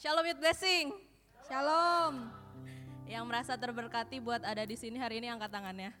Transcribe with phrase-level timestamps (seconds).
[0.00, 0.96] Shalom Youth Blessing.
[1.44, 2.32] Shalom.
[3.04, 5.92] Yang merasa terberkati buat ada di sini hari ini angkat tangannya.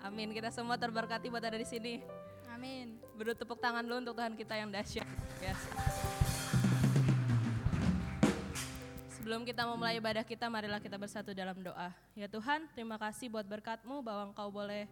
[0.00, 0.32] Amin.
[0.32, 2.00] Kita semua terberkati buat ada di sini.
[2.48, 2.96] Amin.
[3.12, 5.04] Beri tepuk tangan dulu untuk Tuhan kita yang dahsyat.
[5.44, 5.60] Yes.
[9.20, 11.92] Sebelum kita memulai ibadah kita, marilah kita bersatu dalam doa.
[12.16, 14.88] Ya Tuhan, terima kasih buat berkat-Mu bahwa Engkau boleh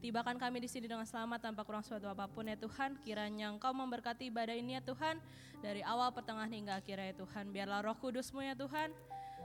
[0.00, 2.96] tibakan kami di sini dengan selamat tanpa kurang suatu apa pun ya Tuhan.
[3.04, 5.20] Kiranya Engkau memberkati ibadah ini ya Tuhan,
[5.60, 7.52] dari awal, pertengahan hingga akhir ya Tuhan.
[7.52, 8.90] Biarlah Roh Kudus-Mu ya Tuhan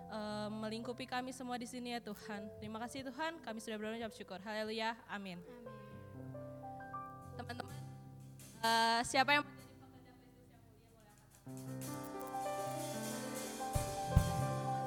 [0.09, 2.47] eh, melingkupi kami semua di sini ya Tuhan.
[2.63, 4.39] Terima kasih Tuhan, kami sudah berdoa syukur.
[4.41, 5.37] Haleluya, amin.
[7.35, 7.79] Teman-teman,
[8.63, 9.43] eh, siapa yang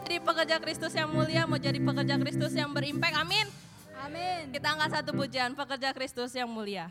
[0.08, 3.57] jadi pekerja Kristus yang mulia, mau jadi pekerja Kristus yang berimpact, amin.
[4.08, 4.48] Amin.
[4.56, 6.88] Kita angkat satu pujian, pekerja Kristus yang mulia.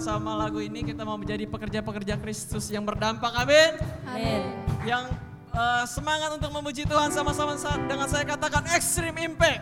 [0.00, 3.30] Sama lagu ini, kita mau menjadi pekerja-pekerja Kristus yang berdampak.
[3.36, 3.76] Amin.
[4.08, 4.40] Amin
[4.82, 5.12] Yang
[5.52, 9.60] eh, semangat untuk memuji Tuhan sama-sama sa- dengan saya katakan extreme impact.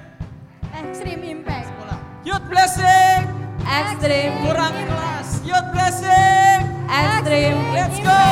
[0.70, 1.68] Extreme impact.
[1.82, 2.00] Ulang.
[2.22, 3.26] Youth blessing,
[3.64, 5.42] Extreme, kurang kelas.
[5.42, 8.22] Youth blessing, extreme, let's go.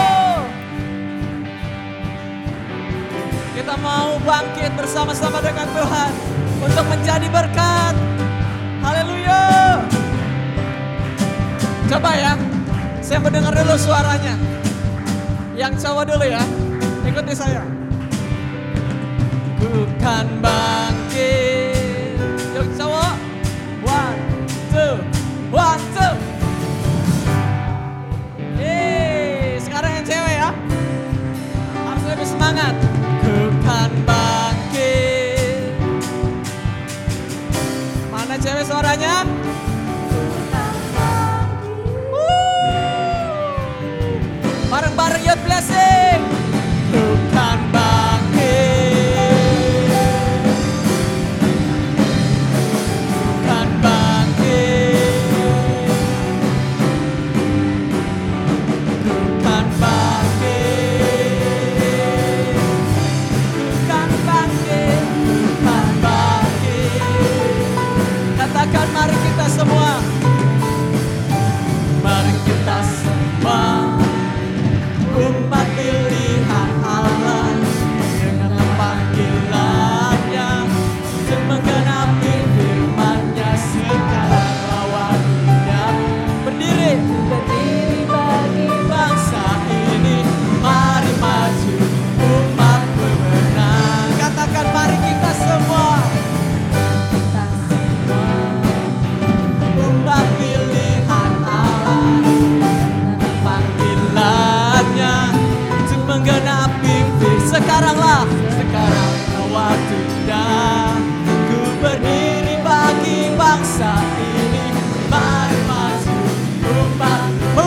[3.53, 6.13] Kita mau bangkit bersama-sama dengan Tuhan
[6.61, 7.66] untuk menjadi berkat.
[13.27, 14.39] Mau dengar dulu suaranya.
[15.59, 16.47] Yang cowok dulu ya,
[17.03, 17.67] ikuti saya.
[19.59, 22.23] Bukan bangkit.
[22.55, 23.15] Yuk cowok,
[23.83, 24.21] one,
[24.71, 24.95] two,
[25.51, 26.15] one, two.
[28.63, 30.51] Yeay, sekarang yang cewek ya.
[31.83, 32.79] Harus lebih semangat.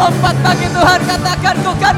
[0.09, 1.95] Melompat bagi Tuhan katakan ku kan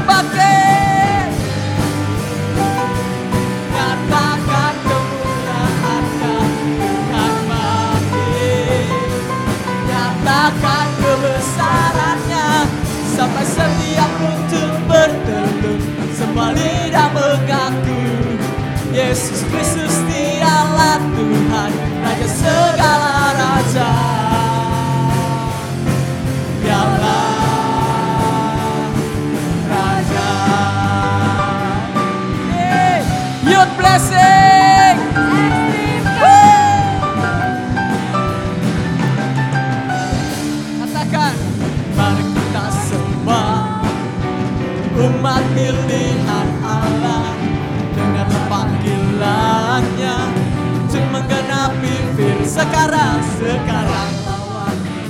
[52.62, 55.02] Sekarang, sekarang lawannya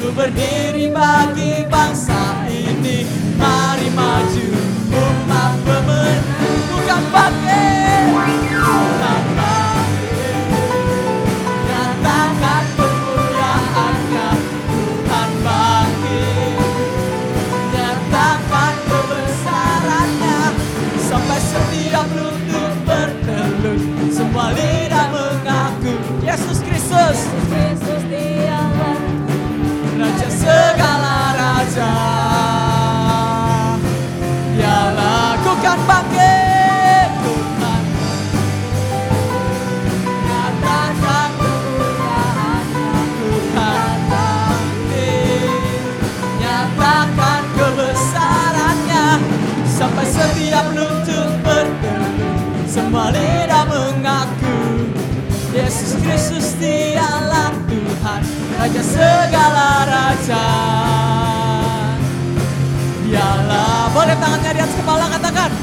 [0.00, 3.04] Ku berdiri bagi bangsa ini.
[3.36, 4.48] Mari maju
[4.96, 6.56] Umat pemenang.
[6.72, 7.29] Bukan bangkit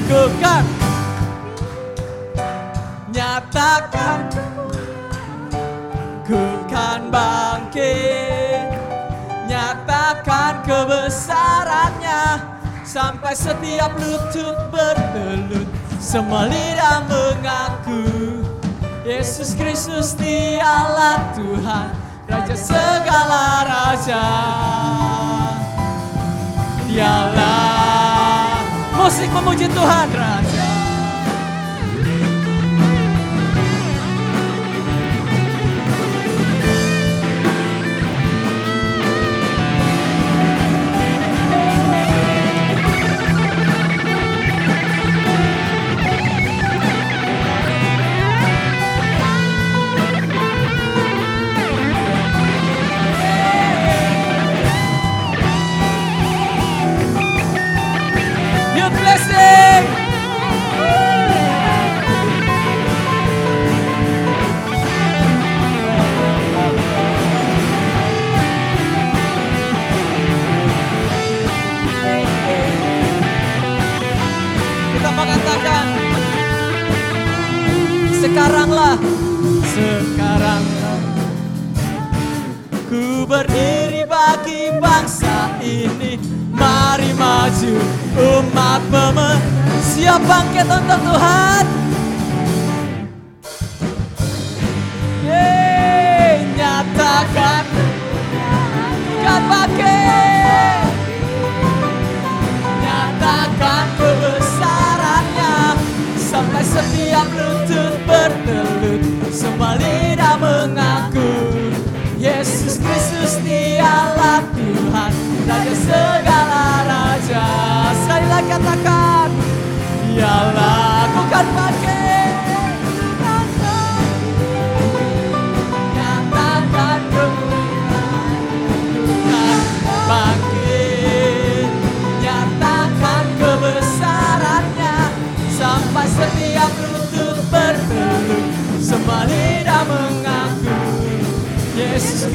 [0.08, 0.64] Bukan
[3.12, 4.20] Nyatakan
[6.28, 6.44] Ku
[7.12, 8.68] bangkit.
[9.52, 12.40] Nyatakan kebesarannya
[12.88, 15.68] Sampai setiap lutut bertelut
[16.00, 18.08] Semua lidah mengaku
[19.04, 24.24] Yesus Kristus dialah Tuhan Raja segala raja.
[26.92, 27.57] Dialah
[29.08, 30.37] Musik memuji Tuhan Raja
[78.38, 78.96] sekaranglah.
[79.74, 81.01] Sekaranglah
[82.86, 86.22] ku berdiri bagi bangsa ini.
[86.53, 87.74] Mari maju
[88.13, 89.38] umat pemen
[89.82, 91.65] siap bangkit untuk Tuhan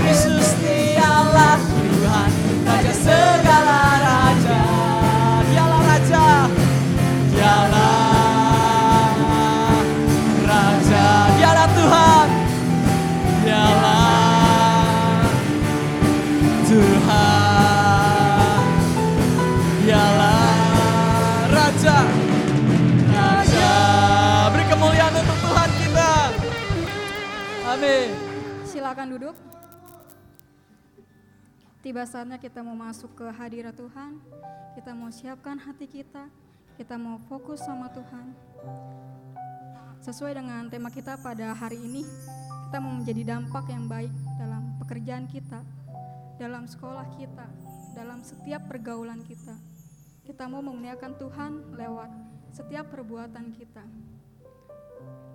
[0.05, 0.62] Yesus
[31.93, 34.17] Tiba saatnya kita mau masuk ke hadirat Tuhan.
[34.73, 36.25] Kita mau siapkan hati kita.
[36.81, 38.33] Kita mau fokus sama Tuhan.
[40.01, 42.01] Sesuai dengan tema kita pada hari ini,
[42.65, 44.09] kita mau menjadi dampak yang baik
[44.41, 45.61] dalam pekerjaan kita,
[46.41, 47.45] dalam sekolah kita,
[47.93, 49.53] dalam setiap pergaulan kita.
[50.25, 52.09] Kita mau memuliakan Tuhan lewat
[52.57, 53.85] setiap perbuatan kita.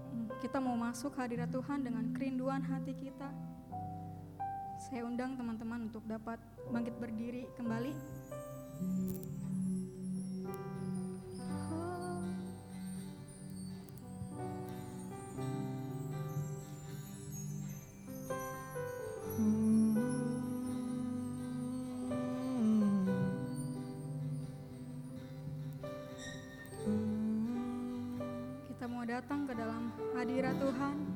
[0.09, 3.46] Hmm, Kita mau masuk hadirat Tuhan dengan kerinduan hati kita.
[4.87, 6.39] Saya undang teman-teman untuk dapat
[6.71, 7.91] bangkit berdiri kembali.
[28.71, 31.06] Kita mau datang ke dalam hadirat Tuhan.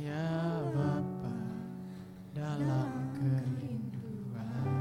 [0.00, 1.36] Ya Bapa
[2.32, 2.88] dalam
[3.20, 4.72] kerinduan.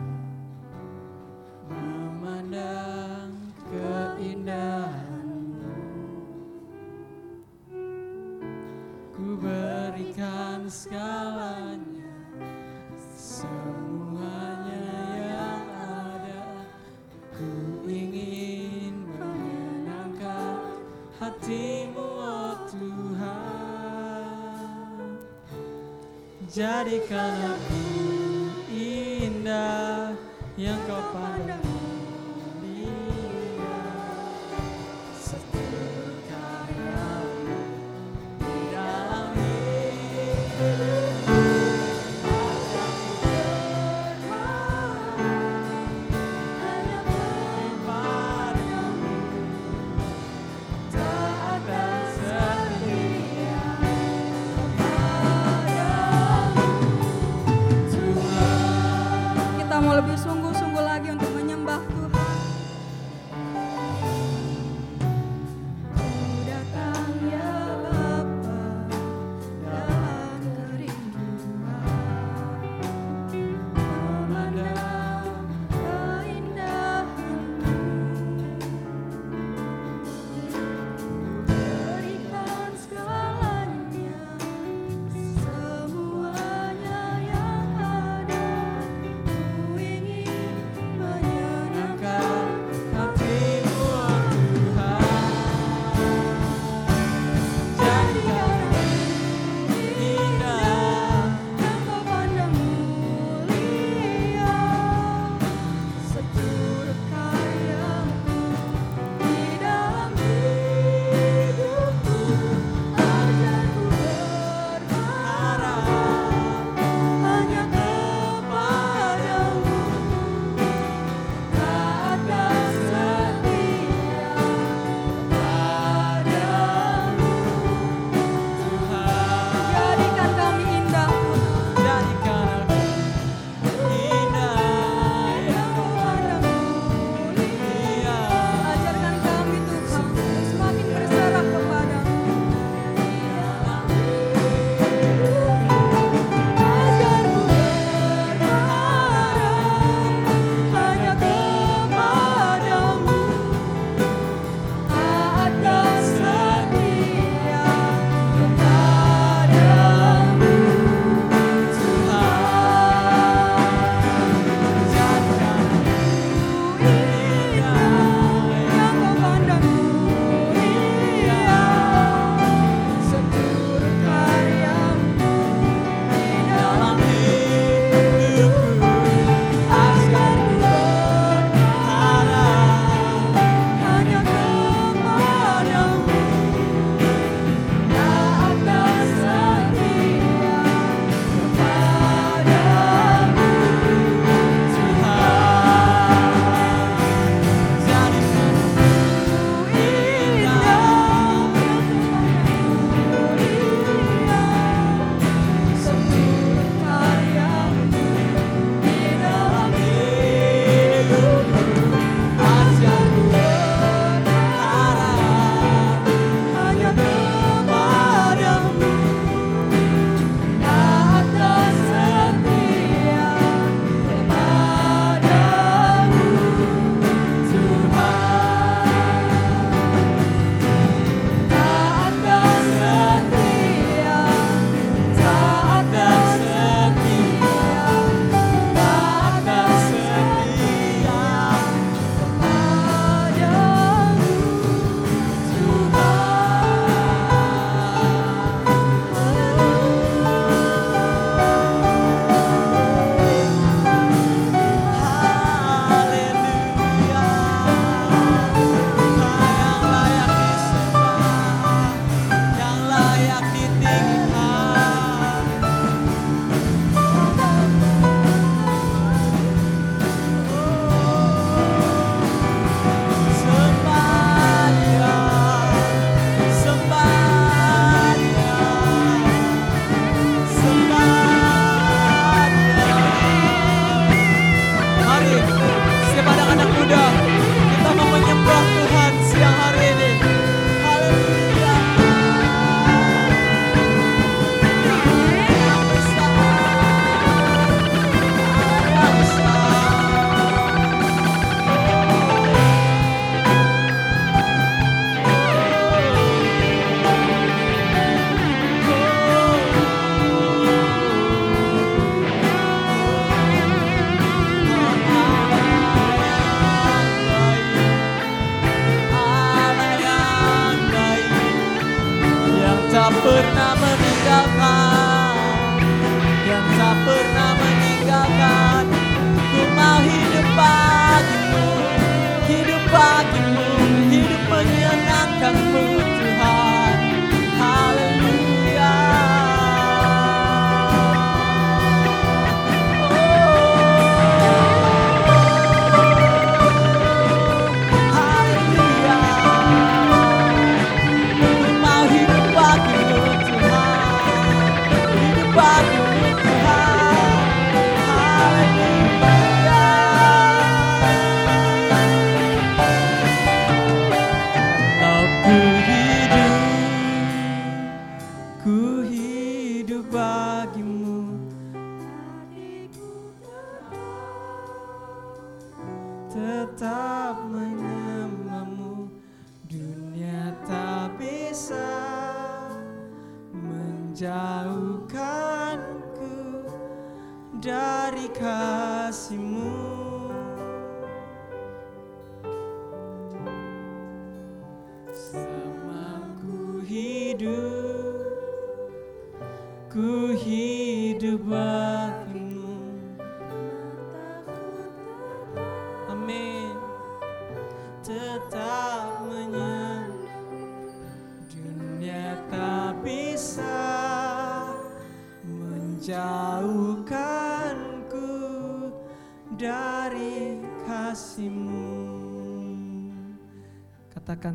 [1.68, 3.36] Memandang
[3.68, 5.76] keindahanmu.
[9.12, 11.19] Ku berikan segalanya
[26.60, 27.84] Jadikan aku
[28.68, 30.12] indah
[30.60, 31.79] yang kau pandang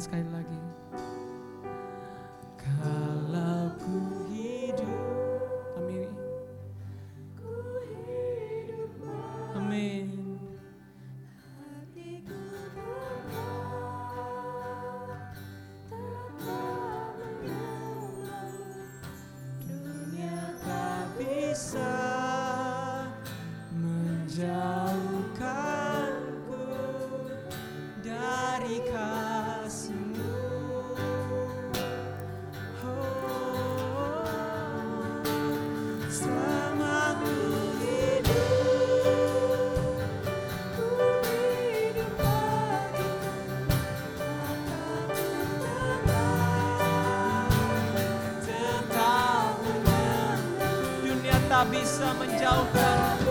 [0.00, 0.24] sekali
[51.84, 53.23] bisa menjauhkan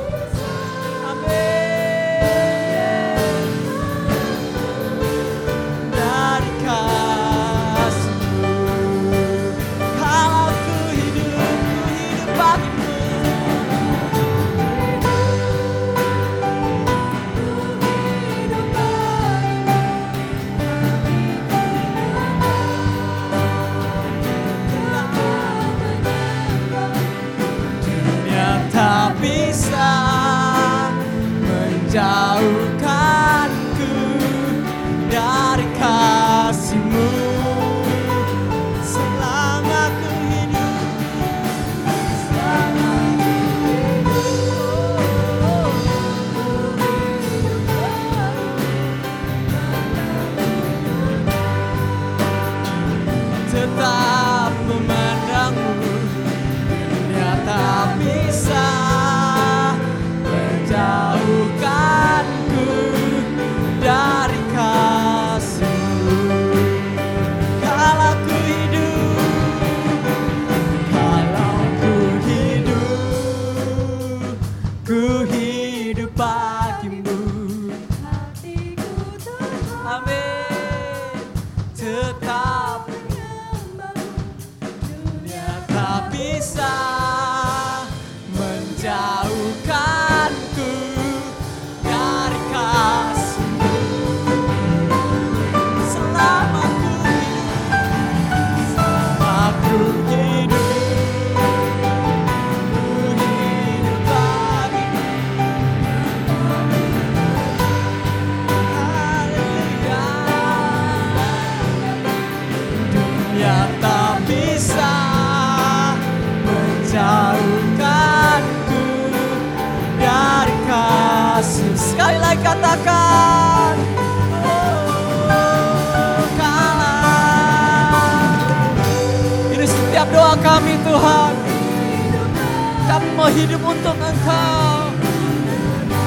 [133.23, 134.91] mau hidup untuk Engkau.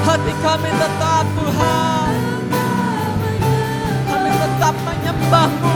[0.05, 2.13] Hati kami tetap Tuhan.
[4.05, 5.76] Kami tetap menyembahmu.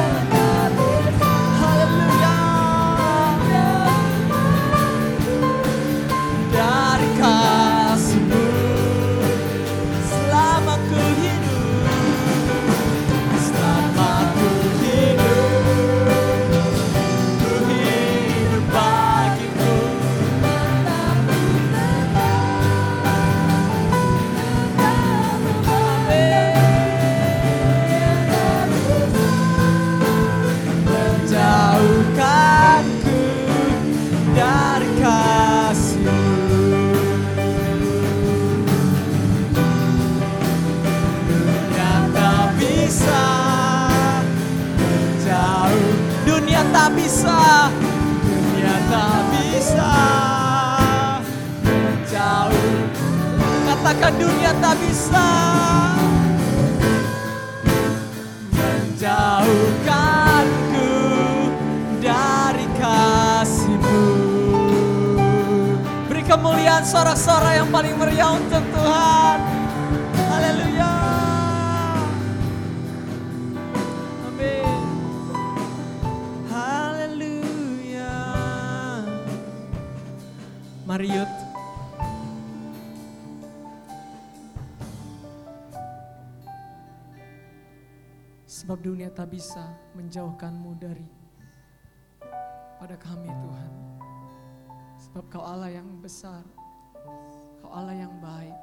[54.00, 55.28] Katakan dunia tak bisa
[58.48, 60.88] menjauhkanku
[62.00, 64.08] dari kasihmu.
[66.08, 68.64] Beri kemuliaan sorak-sorak yang paling meriah untuk
[88.70, 89.66] Sebab dunia tak bisa
[89.98, 91.02] menjauhkanmu dari
[92.78, 93.72] pada kami Tuhan.
[94.94, 96.46] Sebab kau Allah yang besar,
[97.59, 98.54] kau Allah yang baik.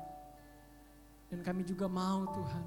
[1.27, 2.65] Dan kami juga mau Tuhan,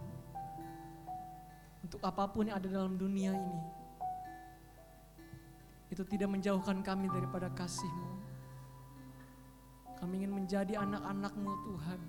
[1.81, 3.65] untuk apa pun yang ada dalam dunia ini,
[5.89, 8.21] itu tidak menjauhkan kami daripada kasih-Mu.
[9.97, 12.01] Kami ingin menjadi anak-anak-Mu Tuhan,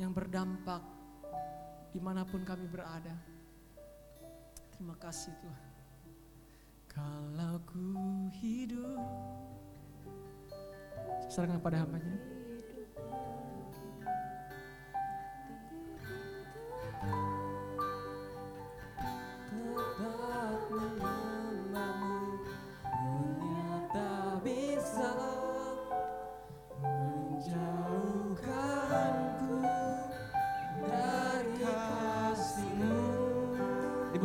[0.00, 0.80] yang berdampak
[1.92, 3.27] di mana pun kami berada.
[4.78, 5.66] Terima kasih Tuhan.
[6.86, 9.02] Kalau ku hidup
[11.26, 12.14] Serahkan pada hambanya
[16.78, 17.37] Tetap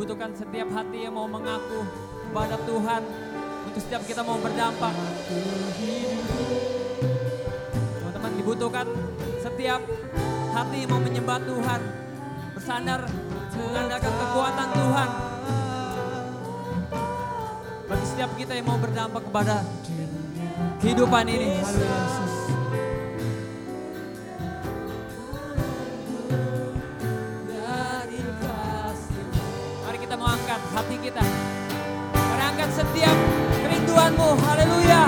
[0.04, 1.80] Dibutuhkan setiap hati yang mau mengaku
[2.28, 3.02] kepada Tuhan
[3.64, 4.92] untuk setiap kita mau berdampak.
[7.72, 8.84] Teman-teman dibutuhkan
[9.40, 9.80] setiap
[10.52, 11.80] hati yang mau menyembah Tuhan,
[12.52, 13.00] bersandar
[13.56, 15.08] mengandalkan kekuatan Tuhan.
[17.88, 19.64] Bagi setiap kita yang mau berdampak kepada
[20.84, 21.64] kehidupan ini.
[21.64, 22.33] Haleluya
[31.14, 31.22] kita.
[32.10, 33.16] Mari angkat setiap
[33.62, 34.28] kerinduanmu.
[34.42, 35.03] Haleluya.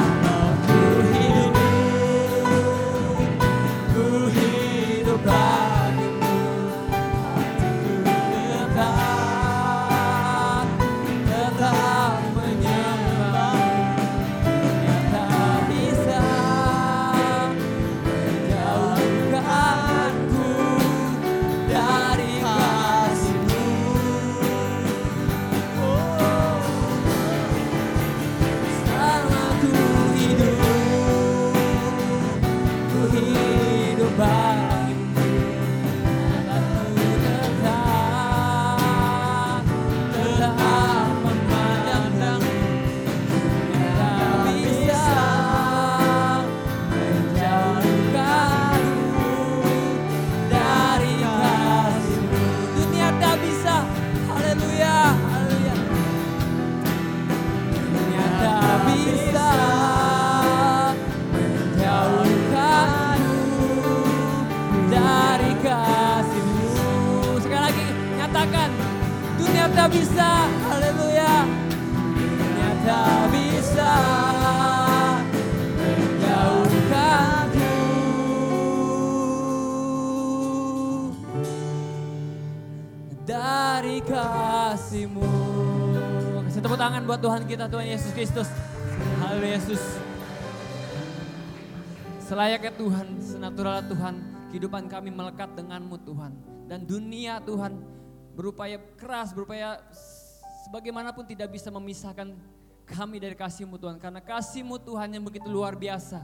[87.67, 88.49] Tuhan Tuhan Yesus Kristus.
[89.19, 89.83] Haleluya Yesus.
[92.23, 94.15] Selayaknya Tuhan, senatural Tuhan,
[94.55, 96.31] kehidupan kami melekat denganmu Tuhan.
[96.71, 97.83] Dan dunia Tuhan
[98.39, 99.83] berupaya keras, berupaya
[100.71, 102.39] sebagaimanapun tidak bisa memisahkan
[102.87, 103.99] kami dari kasihmu Tuhan.
[103.99, 106.23] Karena kasihmu Tuhan yang begitu luar biasa.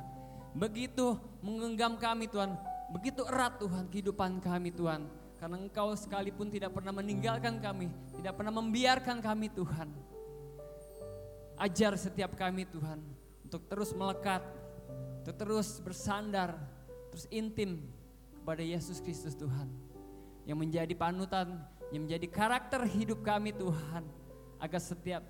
[0.55, 2.55] Begitu menggenggam kami Tuhan.
[2.95, 5.11] Begitu erat Tuhan kehidupan kami Tuhan.
[5.43, 7.91] Karena engkau sekalipun tidak pernah meninggalkan kami.
[8.15, 10.12] Tidak pernah membiarkan kami Tuhan.
[11.59, 13.01] Ajar setiap kami Tuhan.
[13.45, 14.45] Untuk terus melekat.
[15.23, 16.57] Untuk terus bersandar.
[17.12, 17.85] Terus intim
[18.41, 19.69] kepada Yesus Kristus Tuhan.
[20.49, 21.61] Yang menjadi panutan.
[21.93, 24.05] Yang menjadi karakter hidup kami Tuhan.
[24.62, 25.23] Agar setiap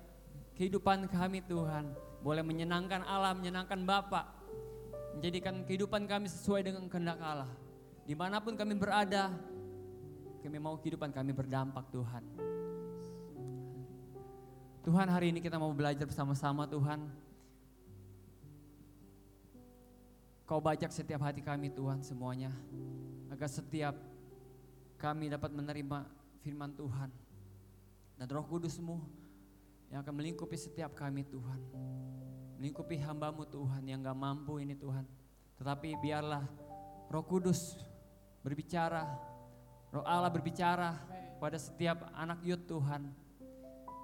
[0.55, 1.91] kehidupan kami Tuhan.
[2.23, 4.31] Boleh menyenangkan Allah, menyenangkan Bapa.
[5.13, 7.51] Menjadikan kehidupan kami sesuai dengan kehendak Allah.
[8.03, 9.31] Di mana pun kami berada,
[10.43, 12.23] kami mau kehidupan kami berdampak Tuhan.
[14.83, 17.07] Tuhan hari ini kita mau belajar bersama-sama Tuhan.
[20.43, 22.51] Kau bajak setiap hati kami Tuhan semuanya.
[23.31, 23.95] Agar setiap
[24.99, 26.03] kami dapat menerima
[26.43, 27.07] firman Tuhan.
[28.19, 28.99] Dan roh kudusmu
[29.87, 31.63] yang akan melingkupi setiap kami Tuhan.
[32.59, 35.07] Melingkupi hambamu Tuhan yang gak mampu ini Tuhan.
[35.63, 36.43] Tetapi biarlah
[37.07, 37.79] roh kudus
[38.43, 39.07] berbicara,
[39.95, 40.91] roh Allah berbicara
[41.39, 43.22] pada setiap anak yud Tuhan.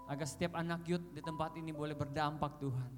[0.10, 2.92] Agar setiap anak yud di tempat ini boleh berdampak Tuhan.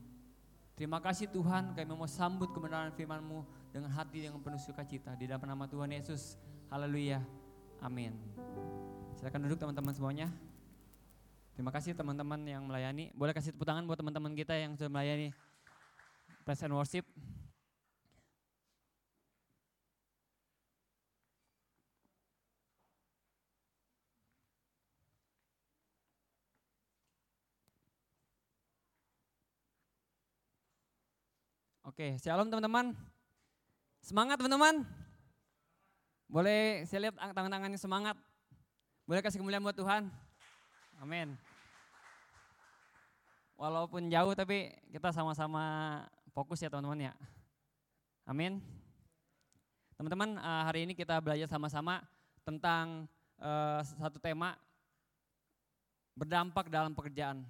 [0.79, 3.43] Terima kasih Tuhan kami mau sambut kebenaran firman-Mu
[3.75, 5.11] dengan hati yang penuh sukacita.
[5.19, 6.39] Di dalam nama Tuhan Yesus,
[6.71, 7.19] haleluya,
[7.83, 8.15] amin.
[9.19, 10.27] Silakan duduk teman-teman semuanya.
[11.51, 13.11] Terima kasih teman-teman yang melayani.
[13.11, 15.35] Boleh kasih tepuk tangan buat teman-teman kita yang sudah melayani
[16.47, 17.05] praise and worship.
[32.01, 32.97] Oke, shalom teman-teman.
[34.01, 34.89] Semangat teman-teman.
[36.25, 38.17] Boleh saya lihat tangan-tangannya semangat.
[39.05, 40.09] Boleh kasih kemuliaan buat Tuhan.
[40.97, 41.37] Amin.
[43.53, 45.61] Walaupun jauh tapi kita sama-sama
[46.33, 47.13] fokus ya teman-teman ya.
[48.25, 48.65] Amin.
[49.93, 52.01] Teman-teman eh, hari ini kita belajar sama-sama
[52.41, 53.05] tentang
[53.37, 54.57] uh, satu tema
[56.17, 57.45] berdampak dalam pekerjaan.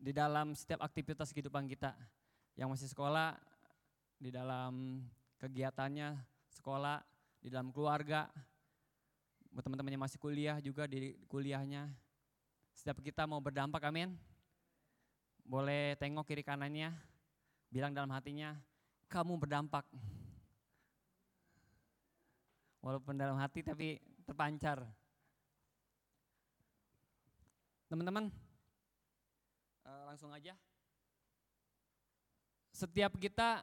[0.00, 1.92] Di dalam setiap aktivitas kehidupan kita.
[2.54, 3.34] Yang masih sekolah,
[4.18, 5.02] di dalam
[5.42, 6.14] kegiatannya
[6.54, 7.02] sekolah,
[7.42, 8.30] di dalam keluarga,
[9.50, 11.90] buat teman-teman yang masih kuliah juga di kuliahnya.
[12.74, 14.14] Setiap kita mau berdampak, amin.
[15.44, 16.94] Boleh tengok kiri kanannya,
[17.70, 18.54] bilang dalam hatinya,
[19.10, 19.86] kamu berdampak.
[22.82, 24.82] Walaupun dalam hati tapi terpancar.
[27.90, 28.32] Teman-teman,
[29.86, 30.56] uh, langsung aja.
[32.74, 33.62] Setiap kita,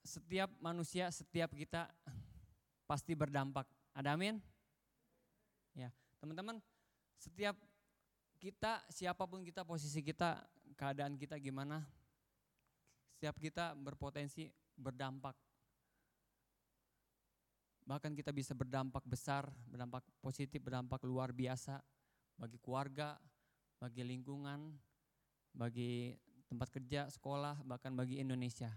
[0.00, 1.92] setiap manusia, setiap kita
[2.88, 3.68] pasti berdampak.
[3.92, 4.40] Ada amin?
[5.76, 6.64] Ya, teman-teman,
[7.20, 7.60] setiap
[8.40, 10.40] kita, siapa pun kita, posisi kita,
[10.80, 11.84] keadaan kita gimana,
[13.12, 15.36] setiap kita berpotensi berdampak.
[17.84, 21.84] Bahkan kita bisa berdampak besar, berdampak positif, berdampak luar biasa
[22.40, 23.20] bagi keluarga,
[23.76, 24.72] bagi lingkungan,
[25.52, 26.16] bagi
[26.48, 28.72] tempat kerja, sekolah, bahkan bagi Indonesia.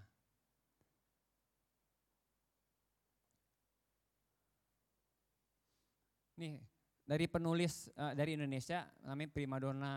[6.36, 6.60] Nih,
[7.08, 9.94] dari penulis uh, dari Indonesia namanya Primadona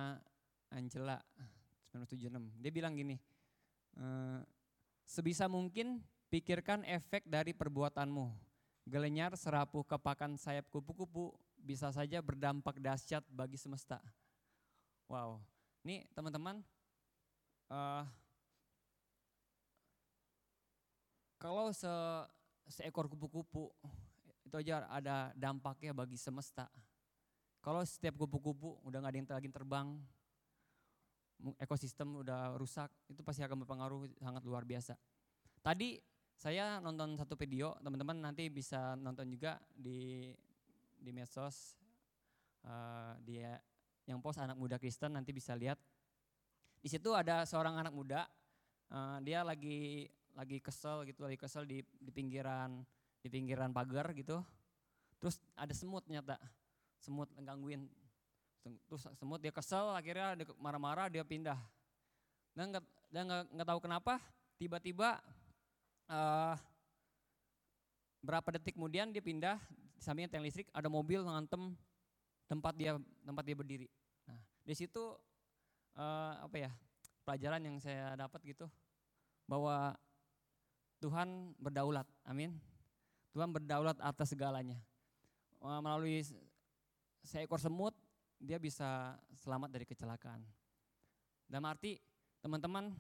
[0.71, 1.19] Angela
[1.95, 2.63] 1976.
[2.63, 3.19] Dia bilang gini,
[3.99, 4.43] uh,
[5.07, 8.35] sebisa mungkin pikirkan efek dari perbuatanmu.
[8.85, 13.97] Gelenyar serapu kepakan sayap kupu-kupu bisa saja berdampak dahsyat bagi semesta.
[15.09, 15.41] Wow,
[15.81, 16.61] ini teman-teman,
[17.71, 18.05] uh,
[21.39, 21.93] kalau se
[22.69, 23.69] seekor kupu-kupu
[24.45, 26.69] itu aja ada dampaknya bagi semesta.
[27.65, 29.89] Kalau setiap kupu-kupu udah nggak ada yang lagi terbang,
[31.57, 34.97] ekosistem udah rusak, itu pasti akan berpengaruh sangat luar biasa.
[35.65, 35.97] Tadi
[36.37, 40.33] saya nonton satu video, teman-teman nanti bisa nonton juga di
[41.01, 41.77] di medsos
[42.65, 43.61] uh, dia
[44.05, 45.81] yang post anak muda Kristen nanti bisa lihat.
[46.85, 48.29] Di situ ada seorang anak muda,
[48.93, 50.05] uh, dia lagi
[50.37, 52.85] lagi kesel gitu, lagi kesel di di pinggiran
[53.25, 54.45] di pinggiran pagar gitu.
[55.17, 56.37] Terus ada semut nyata,
[57.01, 57.89] semut menggangguin.
[58.85, 61.57] Terus semut dia kesel, akhirnya dia marah-marah dia pindah.
[62.53, 64.21] Dan nggak dia nggak tahu kenapa,
[64.61, 65.25] tiba-tiba
[66.13, 66.53] uh,
[68.21, 69.57] berapa detik kemudian dia pindah
[69.97, 71.73] di sampingnya tiang listrik ada mobil ngantem
[72.45, 73.89] tempat dia tempat dia berdiri.
[74.29, 74.37] Nah
[74.69, 75.17] di situ
[75.99, 76.71] uh, apa ya
[77.25, 78.69] pelajaran yang saya dapat gitu
[79.49, 79.97] bahwa
[81.05, 82.57] Tuhan berdaulat, amin.
[83.37, 84.81] Tuhan berdaulat atas segalanya.
[85.61, 86.25] Melalui
[87.21, 87.93] seekor semut
[88.41, 90.41] dia bisa selamat dari kecelakaan.
[91.45, 92.01] Dalam arti
[92.41, 92.93] teman-teman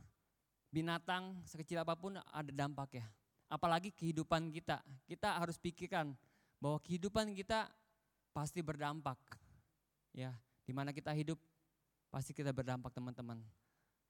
[0.68, 3.06] binatang sekecil apa pun ada dampak ya.
[3.48, 4.84] Apalagi kehidupan kita.
[5.08, 6.12] Kita harus pikirkan
[6.60, 7.72] bahwa kehidupan kita
[8.36, 9.16] pasti berdampak.
[10.12, 10.36] Ya,
[10.68, 11.40] di mana kita hidup
[12.14, 13.42] pasti kita berdampak teman-teman.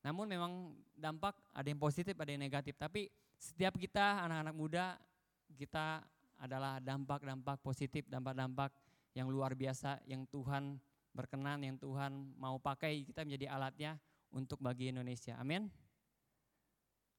[0.05, 2.77] Namun memang dampak ada yang positif, ada yang negatif.
[2.77, 3.09] Tapi
[3.41, 5.01] setiap kita anak-anak muda
[5.57, 6.05] kita
[6.37, 8.69] adalah dampak-dampak positif, dampak-dampak
[9.17, 10.77] yang luar biasa yang Tuhan
[11.17, 13.97] berkenan, yang Tuhan mau pakai kita menjadi alatnya
[14.29, 15.41] untuk bagi Indonesia.
[15.41, 15.73] Amin.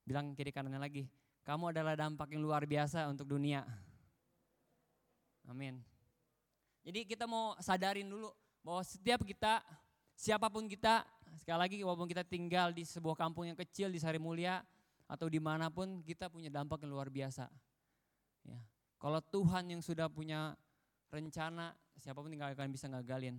[0.06, 1.10] Bilang kiri kanannya lagi,
[1.42, 3.66] kamu adalah dampak yang luar biasa untuk dunia.
[5.50, 5.82] Amin.
[6.86, 8.30] Jadi kita mau sadarin dulu
[8.62, 9.66] bahwa setiap kita,
[10.16, 11.04] siapa pun kita,
[11.36, 14.64] sekali lagi walaupun kita tinggal di sebuah kampung yang kecil di Sari Mulia
[15.06, 17.46] atau di mana pun kita punya dampak yang luar biasa.
[18.48, 18.60] Ya.
[18.98, 20.58] Kalau Tuhan yang sudah punya
[21.14, 23.38] rencana, siapa pun tinggal akan bisa ngagalin.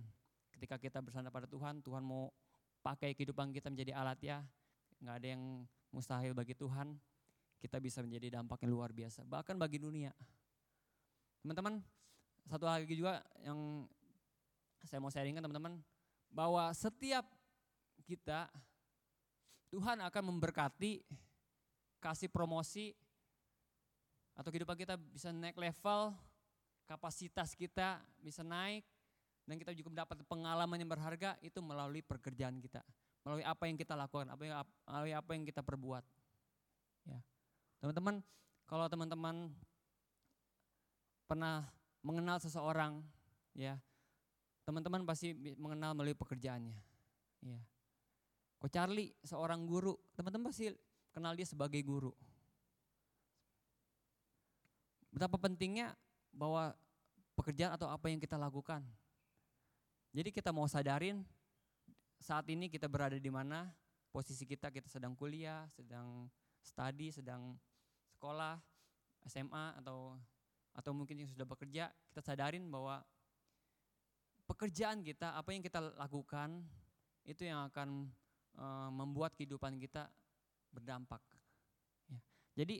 [0.53, 2.31] Ketika kita bersandar pada Tuhan, Tuhan mau
[2.79, 4.37] pakai kehidupan kita menjadi alat ya,
[5.03, 5.43] nggak ada yang
[5.91, 6.95] mustahil bagi Tuhan.
[7.57, 10.13] Kita bisa menjadi dampak yang luar biasa, bahkan bagi dunia.
[11.41, 11.81] Teman-teman,
[12.45, 13.89] satu hal lagi juga yang
[14.85, 15.81] saya mau sharingkan teman-teman,
[16.31, 17.25] bahwa setiap
[18.07, 18.47] kita
[19.67, 21.03] Tuhan akan memberkati,
[21.99, 22.95] kasih promosi,
[24.37, 26.15] atau kehidupan kita bisa naik level,
[26.87, 28.87] kapasitas kita bisa naik,
[29.43, 32.79] dan kita juga mendapat pengalaman yang berharga itu melalui pekerjaan kita,
[33.27, 34.55] melalui apa yang kita lakukan, apa yang,
[34.87, 36.03] melalui apa yang kita perbuat.
[37.07, 37.19] Ya,
[37.83, 38.23] teman-teman,
[38.67, 39.51] kalau teman-teman
[41.27, 41.67] pernah
[42.03, 43.03] mengenal seseorang,
[43.51, 43.75] ya,
[44.67, 46.75] teman-teman pasti mengenal melalui pekerjaannya.
[47.47, 47.59] Ya.
[48.59, 50.75] Kok Charlie seorang guru, teman-teman pasti
[51.15, 52.11] kenal dia sebagai guru.
[55.07, 55.95] Betapa pentingnya
[56.35, 56.75] bahwa
[57.39, 58.83] pekerjaan atau apa yang kita lakukan.
[60.11, 61.23] Jadi kita mau sadarin
[62.19, 63.71] saat ini kita berada di mana,
[64.11, 66.27] posisi kita, kita sedang kuliah, sedang
[66.59, 67.55] studi, sedang
[68.19, 68.59] sekolah,
[69.31, 70.17] SMA atau
[70.75, 73.01] atau mungkin yang sudah bekerja, kita sadarin bahwa
[74.47, 76.63] pekerjaan kita, apa yang kita lakukan
[77.27, 78.07] itu yang akan
[78.55, 80.07] uh, membuat kehidupan kita
[80.71, 81.19] berdampak.
[82.07, 82.19] Ya.
[82.63, 82.79] Jadi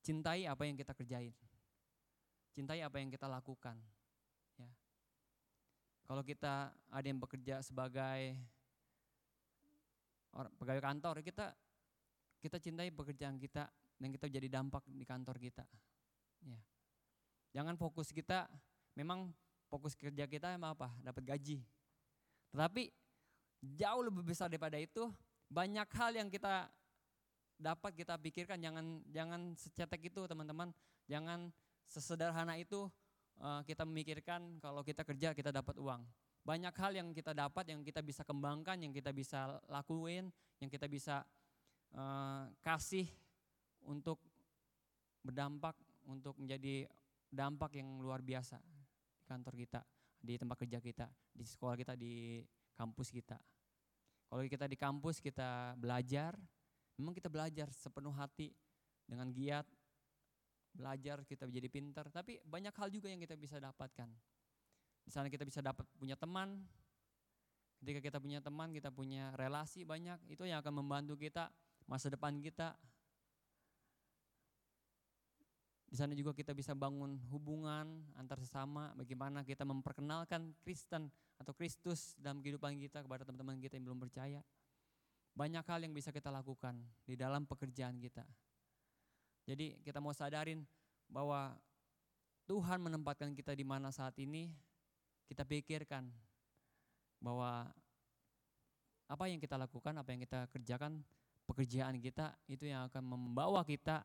[0.00, 1.36] cintai apa yang kita kerjain.
[2.56, 3.76] Cintai apa yang kita lakukan.
[4.56, 4.70] Ya.
[6.08, 8.40] Kalau kita ada yang bekerja sebagai
[10.34, 11.52] pegawai kantor, kita
[12.40, 13.68] kita cintai pekerjaan kita
[14.00, 15.64] dan kita jadi dampak di kantor kita.
[16.44, 16.58] Ya.
[17.54, 18.50] Jangan fokus kita
[18.98, 19.30] memang
[19.74, 20.94] fokus kerja kita emang apa?
[21.02, 21.58] Dapat gaji.
[22.54, 22.94] Tetapi
[23.74, 25.10] jauh lebih besar daripada itu,
[25.50, 26.70] banyak hal yang kita
[27.58, 30.70] dapat kita pikirkan jangan jangan secetek itu teman-teman.
[31.10, 31.50] Jangan
[31.84, 32.86] Sesederhana itu
[33.42, 36.06] uh, kita memikirkan kalau kita kerja kita dapat uang.
[36.46, 40.30] Banyak hal yang kita dapat, yang kita bisa kembangkan, yang kita bisa lakuin,
[40.62, 41.26] yang kita bisa
[41.92, 43.08] uh, kasih
[43.84, 44.22] untuk
[45.20, 45.76] berdampak,
[46.08, 46.88] untuk menjadi
[47.28, 48.60] dampak yang luar biasa
[49.34, 49.80] kantor kita,
[50.22, 52.40] di tempat kerja kita, di sekolah kita, di
[52.78, 53.36] kampus kita.
[54.30, 56.38] Kalau kita di kampus kita belajar,
[56.96, 58.54] memang kita belajar sepenuh hati
[59.04, 59.66] dengan giat,
[60.74, 64.10] belajar, kita menjadi pintar, tapi banyak hal juga yang kita bisa dapatkan.
[65.04, 66.64] Di sana kita bisa dapat punya teman,
[67.84, 71.52] ketika kita punya teman, kita punya relasi banyak, itu yang akan membantu kita,
[71.84, 72.72] masa depan kita.
[75.84, 82.18] Di sana juga kita bisa bangun hubungan antar sesama, bagaimana kita memperkenalkan Kristen atau Kristus
[82.18, 84.42] dalam kehidupan kita kepada teman-teman kita yang belum percaya.
[85.34, 88.26] Banyak hal yang bisa kita lakukan di dalam pekerjaan kita.
[89.44, 90.64] Jadi kita mau sadarin
[91.10, 91.52] bahwa
[92.48, 94.52] Tuhan menempatkan kita di mana saat ini,
[95.28, 96.08] kita pikirkan
[97.20, 97.72] bahwa
[99.08, 101.04] apa yang kita lakukan, apa yang kita kerjakan,
[101.44, 104.04] pekerjaan kita itu yang akan membawa kita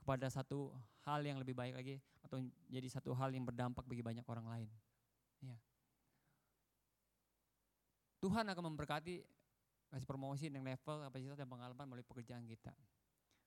[0.00, 0.72] kepada satu
[1.04, 2.40] hal yang lebih baik lagi atau
[2.72, 4.68] jadi satu hal yang berdampak bagi banyak orang lain.
[5.44, 5.56] Ya.
[8.24, 9.24] Tuhan akan memberkati
[9.90, 12.72] kasih promosi dan level kapasitas dan pengalaman melalui pekerjaan kita.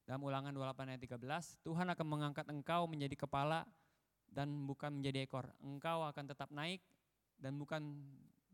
[0.03, 3.63] Dalam ulangan 28 ayat 13, Tuhan akan mengangkat engkau menjadi kepala
[4.27, 5.47] dan bukan menjadi ekor.
[5.63, 6.83] Engkau akan tetap naik
[7.39, 8.03] dan bukan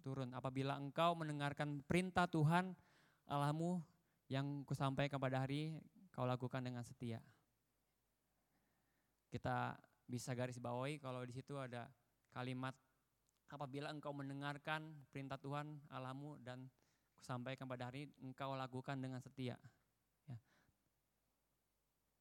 [0.05, 0.29] turun.
[0.37, 2.77] Apabila engkau mendengarkan perintah Tuhan
[3.25, 3.81] Allahmu
[4.29, 5.73] yang kusampaikan pada hari
[6.13, 7.17] kau lakukan dengan setia.
[9.29, 9.77] Kita
[10.09, 11.85] bisa garis bawahi kalau di situ ada
[12.33, 12.73] kalimat
[13.49, 16.69] apabila engkau mendengarkan perintah Tuhan Allahmu dan
[17.17, 19.57] kusampaikan pada hari engkau lakukan dengan setia.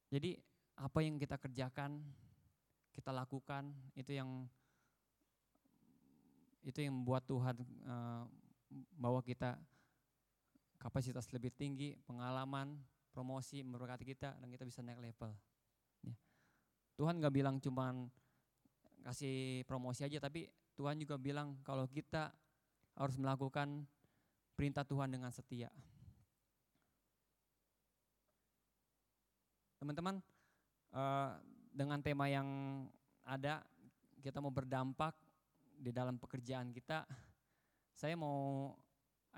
[0.09, 0.41] Jadi
[0.73, 2.01] apa yang kita kerjakan,
[2.97, 4.49] kita lakukan itu yang
[6.65, 7.55] itu yang membuat Tuhan
[7.85, 8.25] uh,
[8.97, 9.55] bawa kita
[10.81, 12.77] kapasitas lebih tinggi, pengalaman,
[13.13, 15.31] promosi memberkati kita dan kita bisa naik level.
[16.99, 18.11] Tuhan nggak bilang cuman
[19.07, 22.27] kasih promosi aja, tapi Tuhan juga bilang kalau kita
[22.99, 23.87] harus melakukan
[24.59, 25.71] perintah Tuhan dengan setia.
[29.79, 30.19] Teman-teman,
[30.91, 31.39] uh,
[31.71, 32.47] dengan tema yang
[33.23, 33.63] ada,
[34.19, 35.15] kita mau berdampak
[35.79, 37.07] di dalam pekerjaan kita.
[37.95, 38.75] Saya mau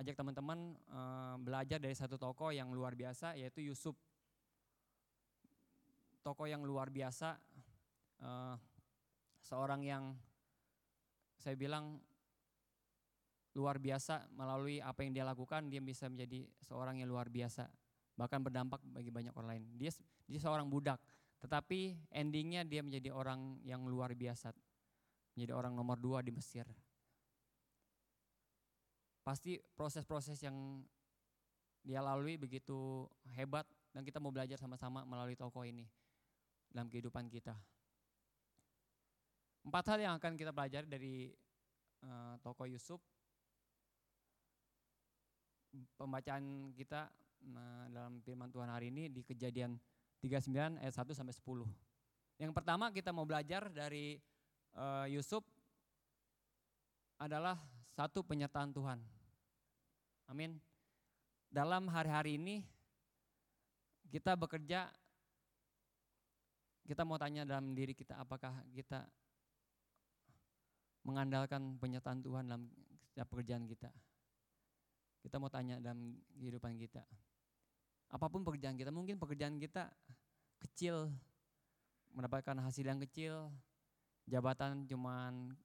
[0.01, 3.93] ajak teman-teman uh, belajar dari satu tokoh yang luar biasa, yaitu Yusuf.
[6.25, 7.37] Tokoh yang luar biasa,
[8.21, 8.55] uh,
[9.41, 10.03] seorang yang
[11.41, 11.97] saya bilang
[13.51, 17.67] luar biasa melalui apa yang dia lakukan, dia bisa menjadi seorang yang luar biasa
[18.15, 19.63] bahkan berdampak bagi banyak orang lain.
[19.75, 19.91] Dia
[20.29, 21.01] dia seorang budak,
[21.41, 24.53] tetapi endingnya dia menjadi orang yang luar biasa,
[25.35, 26.63] menjadi orang nomor dua di Mesir.
[29.25, 30.81] Pasti proses-proses yang
[31.81, 35.89] dia lalui begitu hebat dan kita mau belajar sama-sama melalui tokoh ini
[36.69, 37.57] dalam kehidupan kita.
[39.61, 41.15] Empat hal yang akan kita pelajari dari
[42.01, 42.97] uh, tokoh Yusuf.
[45.95, 47.07] Pembacaan kita
[47.45, 49.77] uh, dalam firman Tuhan hari ini di kejadian
[50.25, 52.41] 39 ayat 1 sampai 10.
[52.41, 54.17] Yang pertama kita mau belajar dari
[54.73, 55.45] uh, Yusuf
[57.21, 57.53] adalah
[57.93, 58.97] satu penyertaan Tuhan.
[60.25, 60.57] Amin.
[61.53, 62.65] Dalam hari-hari ini
[64.09, 64.89] kita bekerja
[66.81, 69.05] kita mau tanya dalam diri kita apakah kita
[71.01, 72.69] mengandalkan penyertaan Tuhan dalam
[73.09, 73.89] setiap pekerjaan kita.
[75.21, 77.05] Kita mau tanya dalam kehidupan kita.
[78.11, 79.89] Apa pun pekerjaan kita, mungkin pekerjaan kita
[80.61, 81.09] kecil,
[82.11, 83.49] mendapatkan hasil yang kecil,
[84.27, 85.55] jabatan cuman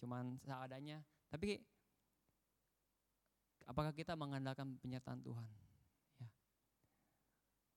[0.00, 0.98] cuman seadanya,
[1.30, 1.62] tapi
[3.68, 5.46] apakah kita mengandalkan penyertaan Tuhan?
[6.18, 6.28] Ya.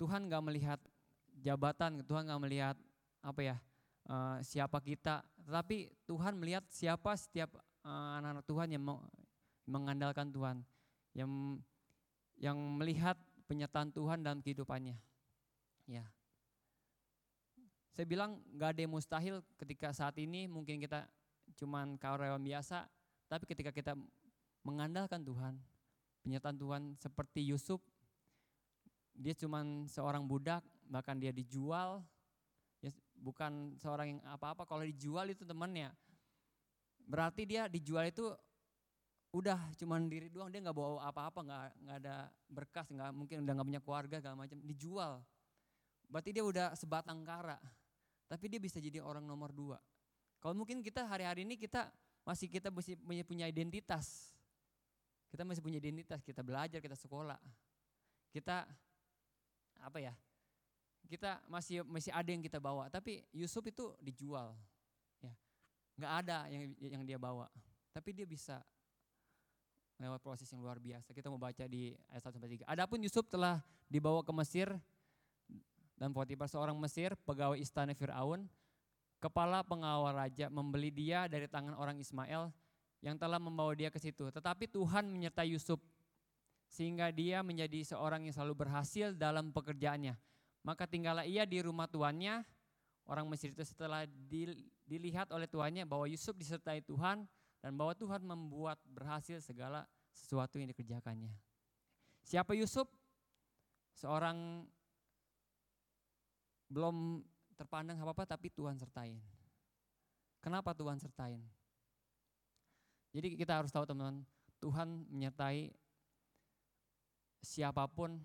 [0.01, 0.79] Tuhan gak melihat
[1.43, 2.75] jabatan, Tuhan gak melihat
[3.21, 3.57] apa ya
[4.09, 8.83] uh, siapa kita, tetapi Tuhan melihat siapa setiap uh, anak-anak Tuhan yang
[9.65, 10.57] mengandalkan Tuhan,
[11.13, 11.29] yang
[12.35, 13.15] yang melihat
[13.47, 14.97] penyertaan Tuhan dalam kehidupannya.
[15.87, 16.05] Ya.
[17.95, 21.07] Saya bilang gak ada yang mustahil ketika saat ini mungkin kita
[21.55, 22.89] cuman karyawan biasa,
[23.31, 23.95] tapi ketika kita
[24.65, 25.55] mengandalkan Tuhan,
[26.25, 27.79] penyertaan Tuhan seperti Yusuf,
[29.15, 32.03] dia cuman seorang budak, bahkan dia dijual,
[33.25, 34.69] bukan seorang yang apa-apa.
[34.69, 35.89] Kalau dijual itu temannya,
[37.09, 38.29] berarti dia dijual itu
[39.33, 40.53] udah cuman diri doang.
[40.53, 42.15] Dia nggak bawa apa-apa nggak nggak ada
[42.45, 44.61] berkas nggak mungkin udah nggak punya keluarga segala macam.
[44.61, 45.25] Dijual.
[46.05, 47.57] Berarti dia udah sebatang kara.
[48.29, 49.81] Tapi dia bisa jadi orang nomor dua.
[50.37, 51.89] Kalau mungkin kita hari-hari ini kita
[52.21, 52.93] masih kita masih
[53.25, 54.29] punya identitas.
[55.33, 56.21] Kita masih punya identitas.
[56.21, 57.41] Kita belajar kita sekolah.
[58.29, 58.69] Kita
[59.81, 60.13] apa ya
[61.07, 64.53] kita masih masih ada yang kita bawa tapi Yusuf itu dijual
[65.21, 65.33] ya
[65.95, 67.47] nggak ada yang yang dia bawa
[67.95, 68.59] tapi dia bisa
[69.99, 71.15] lewat proses yang luar biasa.
[71.15, 72.67] Kita mau baca di ayat 1 sampai 3.
[72.67, 74.67] Adapun Yusuf telah dibawa ke Mesir
[75.95, 78.51] dan Potifar seorang Mesir, pegawai istana Firaun,
[79.23, 82.51] kepala pengawal raja membeli dia dari tangan orang Ismail
[82.99, 84.27] yang telah membawa dia ke situ.
[84.27, 85.79] Tetapi Tuhan menyertai Yusuf
[86.67, 90.19] sehingga dia menjadi seorang yang selalu berhasil dalam pekerjaannya.
[90.65, 92.41] Maka tinggallah ia di rumah tuannya.
[93.05, 94.09] Orang Mesir itu setelah
[94.89, 97.29] dilihat oleh tuannya bahwa Yusuf disertai Tuhan,
[97.61, 101.29] dan bahwa Tuhan membuat berhasil segala sesuatu yang dikerjakannya.
[102.25, 102.89] Siapa Yusuf?
[103.93, 104.65] Seorang
[106.65, 107.21] belum
[107.53, 109.21] terpandang apa-apa tapi Tuhan sertain.
[110.41, 111.41] Kenapa Tuhan sertain?
[113.13, 114.25] Jadi kita harus tahu teman-teman,
[114.59, 115.71] Tuhan menyertai
[117.45, 118.17] siapa pun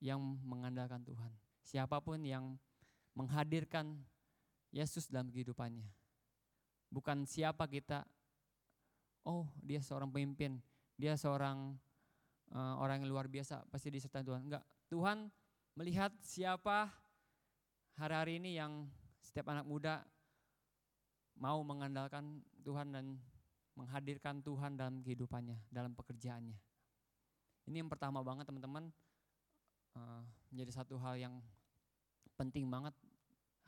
[0.00, 1.32] yang mengandalkan Tuhan.
[1.64, 2.56] Siapa pun yang
[3.16, 3.96] menghadirkan
[4.70, 5.88] Yesus dalam kehidupannya.
[6.92, 8.04] Bukan siapa kita
[9.26, 10.62] oh dia seorang pemimpin,
[10.94, 11.74] dia seorang
[12.54, 14.46] uh, orang yang luar biasa, pasti disertai Tuhan.
[14.46, 15.26] Enggak, Tuhan
[15.74, 16.92] melihat siapa
[17.98, 18.86] hari-hari ini yang
[19.18, 20.06] setiap anak muda
[21.36, 23.18] mau mengandalkan Tuhan dan
[23.76, 26.56] menghadirkan Tuhan dalam kehidupannya, dalam pekerjaannya.
[27.66, 28.88] Ini yang pertama banget teman-teman,
[29.96, 30.22] uh,
[30.52, 31.34] menjadi satu hal yang
[32.36, 32.92] penting banget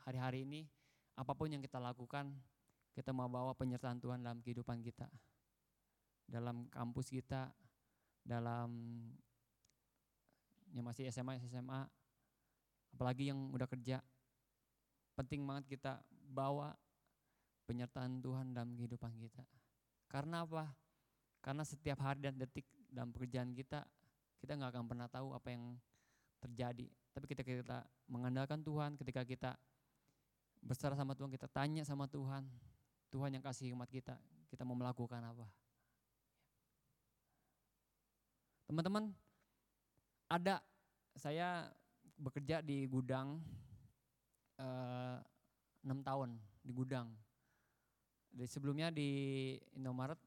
[0.05, 0.69] hari-hari ini,
[1.17, 2.29] apa pun yang kita lakukan,
[2.93, 5.09] kita mau bawa penyertaan Tuhan dalam kehidupan kita
[6.29, 7.49] dalam kampus kita,
[8.21, 8.69] dalam
[10.69, 11.81] yang masih SMA, SMA,
[12.93, 13.97] apalagi yang udah kerja,
[15.17, 15.97] penting banget kita
[16.29, 16.77] bawa
[17.65, 19.41] penyertaan Tuhan dalam kehidupan kita.
[20.05, 20.69] Karena apa?
[21.41, 23.81] Karena setiap hari dan detik dalam pekerjaan kita,
[24.37, 25.73] kita nggak akan pernah tahu apa yang
[26.39, 26.87] terjadi.
[27.13, 27.77] Tapi ketika kita
[28.07, 29.51] mengandalkan Tuhan, ketika kita
[30.59, 32.47] berserah sama Tuhan, kita tanya sama Tuhan,
[33.11, 34.15] Tuhan yang kasih hikmat kita,
[34.51, 35.47] kita mau melakukan apa.
[38.69, 39.11] Teman-teman,
[40.29, 40.61] ada
[41.17, 41.73] saya
[42.19, 43.41] bekerja di gudang
[44.61, 45.17] eh,
[45.83, 47.09] enam tahun di gudang.
[48.29, 49.09] Dari sebelumnya di
[49.73, 50.19] Indomaret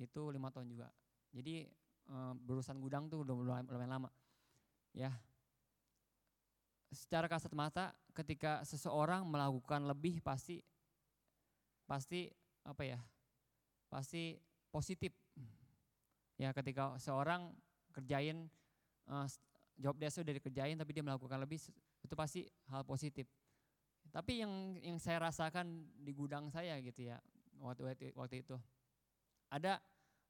[0.00, 0.88] itu lima tahun juga.
[1.32, 1.68] Jadi
[2.08, 4.10] uh, berurusan gudang tuh udah lumayan lama.
[4.92, 5.12] Ya,
[6.92, 10.60] secara kasat mata ketika seseorang melakukan lebih pasti
[11.88, 12.28] pasti
[12.62, 13.00] apa ya
[13.88, 14.36] pasti
[14.68, 15.12] positif
[16.40, 17.52] ya ketika seorang
[17.92, 18.48] kerjain
[19.08, 19.26] uh,
[19.76, 21.60] job desk udah dikerjain tapi dia melakukan lebih
[22.02, 23.28] itu pasti hal positif.
[24.12, 27.16] Tapi yang yang saya rasakan di gudang saya gitu ya
[27.62, 28.56] waktu waktu, waktu itu
[29.48, 29.80] ada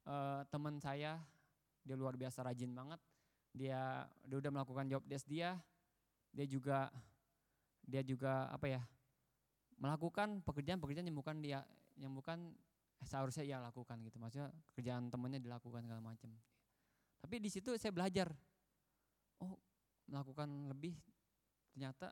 [0.07, 1.19] uh, teman saya
[1.83, 3.01] dia luar biasa rajin banget
[3.51, 5.59] dia dia udah melakukan job desk dia,
[6.33, 6.89] dia juga
[7.85, 8.81] dia juga apa ya
[9.77, 11.59] melakukan pekerjaan-pekerjaan yang bukan dia
[11.99, 12.51] yang bukan
[13.05, 14.17] seharusnya ia lakukan gitu.
[14.17, 16.31] Maksudnya kerjaan temannya dilakukan segala macam.
[17.23, 18.31] Tapi di situ saya belajar
[19.43, 19.59] oh
[20.07, 20.95] melakukan lebih
[21.71, 22.11] ternyata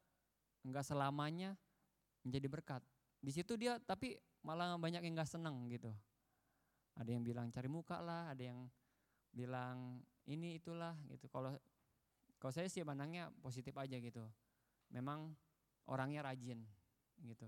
[0.68, 1.56] enggak selamanya
[2.22, 2.84] menjadi berkat.
[3.24, 5.90] Di situ dia tapi malah banyak yang enggak senang gitu.
[7.00, 8.68] Ada yang bilang cari muka lah ada yang
[9.32, 11.32] bilang ini itulah gitu.
[11.32, 11.56] Kalau
[12.42, 14.26] kalau saya sih pandangnya positif aja gitu.
[14.89, 15.30] Memang
[15.86, 16.66] orangnya rajin
[17.22, 17.46] gitu.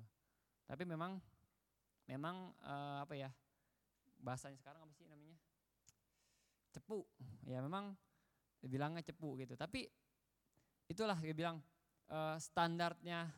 [0.70, 1.18] Tapi memang
[2.06, 3.34] memang uh, apa ya
[4.22, 5.34] bahasanya sekarang apa sih namanya?
[6.70, 7.02] Cepu.
[7.50, 7.98] Ya memang
[8.62, 9.58] bilangnya cepu gitu.
[9.58, 9.90] Tapi
[10.86, 11.58] itulah dia bilang
[12.14, 13.34] uh, standarnya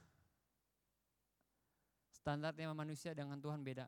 [2.11, 3.87] standarnya manusia dengan Tuhan beda.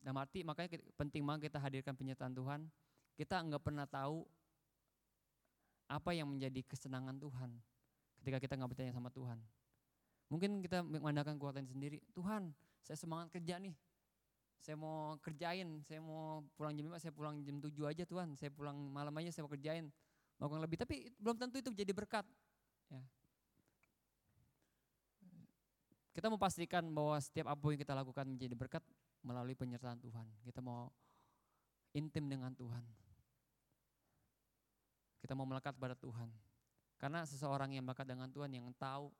[0.00, 2.60] Dan arti makanya penting banget kita hadirkan penyertaan Tuhan.
[3.20, 4.24] Kita nggak pernah tahu
[5.92, 7.50] apa yang menjadi kesenangan Tuhan
[8.22, 9.38] ketika kita nggak percaya sama Tuhan
[10.32, 12.00] Mungkin kita mengandalkan kekuatan sendiri.
[12.16, 13.76] Tuhan, saya semangat kerja nih.
[14.56, 18.32] Saya mau kerjain, saya mau pulang jam 5, saya pulang jam 7 aja Tuhan.
[18.40, 19.92] Saya pulang malam aja saya mau kerjain.
[20.40, 22.24] Melakukan lebih, tapi belum tentu itu jadi berkat.
[22.88, 23.04] Ya.
[26.16, 28.84] Kita mau pastikan bahwa setiap apa yang kita lakukan menjadi berkat
[29.20, 30.24] melalui penyertaan Tuhan.
[30.48, 30.88] Kita mau
[31.92, 32.80] intim dengan Tuhan.
[35.22, 36.26] Kita mau melekat pada Tuhan.
[36.98, 39.10] Karena seseorang yang melekat dengan Tuhan yang tahu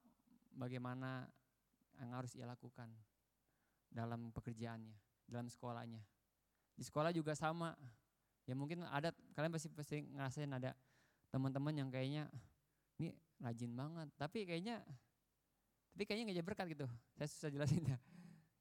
[0.59, 1.31] bagaimana
[2.03, 2.91] yang harus ia lakukan
[3.87, 4.99] dalam pekerjaannya,
[5.31, 6.03] dalam sekolahnya.
[6.75, 7.79] Di sekolah juga sama.
[8.43, 10.75] Ya mungkin ada kalian pasti pasti ngerasain ada
[11.31, 12.27] teman-teman yang kayaknya
[12.99, 14.83] ini rajin banget, tapi kayaknya
[15.95, 16.87] tapi kayaknya nggak jadi berkat gitu.
[17.15, 17.99] Saya susah jelasin ya.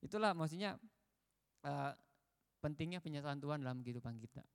[0.05, 0.77] Itulah maksudnya
[1.65, 1.93] uh,
[2.61, 4.45] pentingnya penyataan Tuhan dalam kehidupan kita.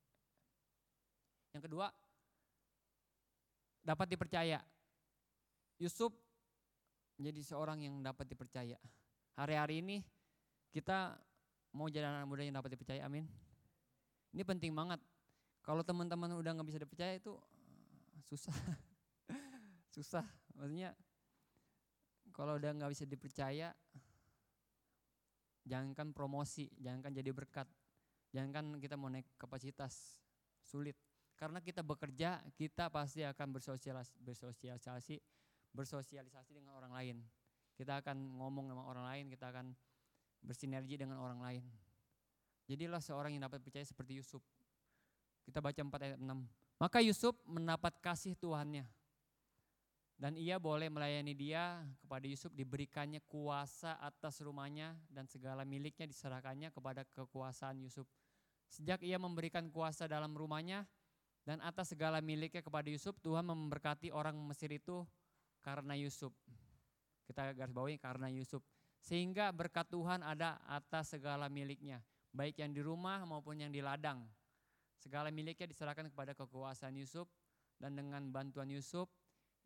[1.51, 1.91] Yang kedua,
[3.87, 4.59] dapat dipercaya.
[5.79, 6.11] Yusuf
[7.15, 8.75] menjadi seorang yang dapat dipercaya.
[9.39, 10.03] Hari-hari ini
[10.75, 11.15] kita
[11.71, 13.31] mau jadi anak muda yang dapat dipercaya, amin.
[14.35, 14.99] Ini penting banget.
[15.63, 17.33] Kalau teman-teman udah nggak bisa dipercaya itu
[18.19, 18.57] eh, susah,
[19.95, 20.27] susah.
[20.59, 20.91] Maksudnya
[22.35, 23.71] kalau udah nggak bisa dipercaya,
[25.65, 27.69] jangankan promosi, jangankan jadi berkat,
[28.35, 30.21] jangankan kita mau naik kapasitas,
[30.61, 31.06] sulit.
[31.37, 35.17] Karena kita bekerja, kita pasti akan bersosialisasi, bersosialisasi
[35.77, 37.17] bersosialisasi dengan orang lain.
[37.77, 39.77] Kita akan ngomong sama orang lain, kita akan
[40.41, 41.65] bersinergi dengan orang lain.
[42.65, 44.41] Jadilah seorang yang dapat percaya seperti Yusuf.
[45.45, 46.81] Kita baca 4 ayat 6.
[46.81, 48.89] Maka Yusuf mendapat kasih Tuhannya.
[50.17, 56.73] Dan ia boleh melayani dia kepada Yusuf diberikannya kuasa atas rumahnya dan segala miliknya diserahkannya
[56.73, 58.09] kepada kekuasaan Yusuf.
[58.67, 60.89] Sejak ia memberikan kuasa dalam rumahnya
[61.47, 65.07] dan atas segala miliknya kepada Yusuf, Tuhan memberkati orang Mesir itu
[65.63, 66.35] karena Yusuf.
[67.23, 68.67] Kita garis bawahi karena Yusuf.
[68.99, 72.03] Sehingga berkat Tuhan ada atas segala miliknya,
[72.35, 74.27] baik yang di rumah maupun yang di ladang.
[74.99, 77.31] Segala miliknya diserahkan kepada kekuasaan Yusuf
[77.79, 79.07] dan dengan bantuan Yusuf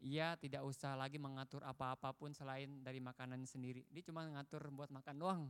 [0.01, 3.89] ia tidak usah lagi mengatur apa-apapun selain dari makanan sendiri.
[3.89, 5.43] Dia cuma ngatur buat makan doang.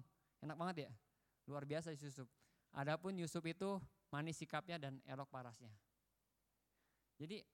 [0.43, 0.91] Enak banget ya.
[1.51, 2.31] Luar biasa Yusuf.
[2.75, 3.83] Adapun Yusuf itu
[4.15, 5.71] manis sikapnya dan elok parasnya.
[7.21, 7.45] Jadi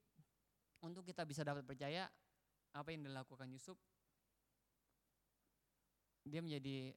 [0.86, 2.06] untuk kita bisa dapat percaya
[2.70, 3.74] apa yang dilakukan Yusuf
[6.22, 6.94] dia menjadi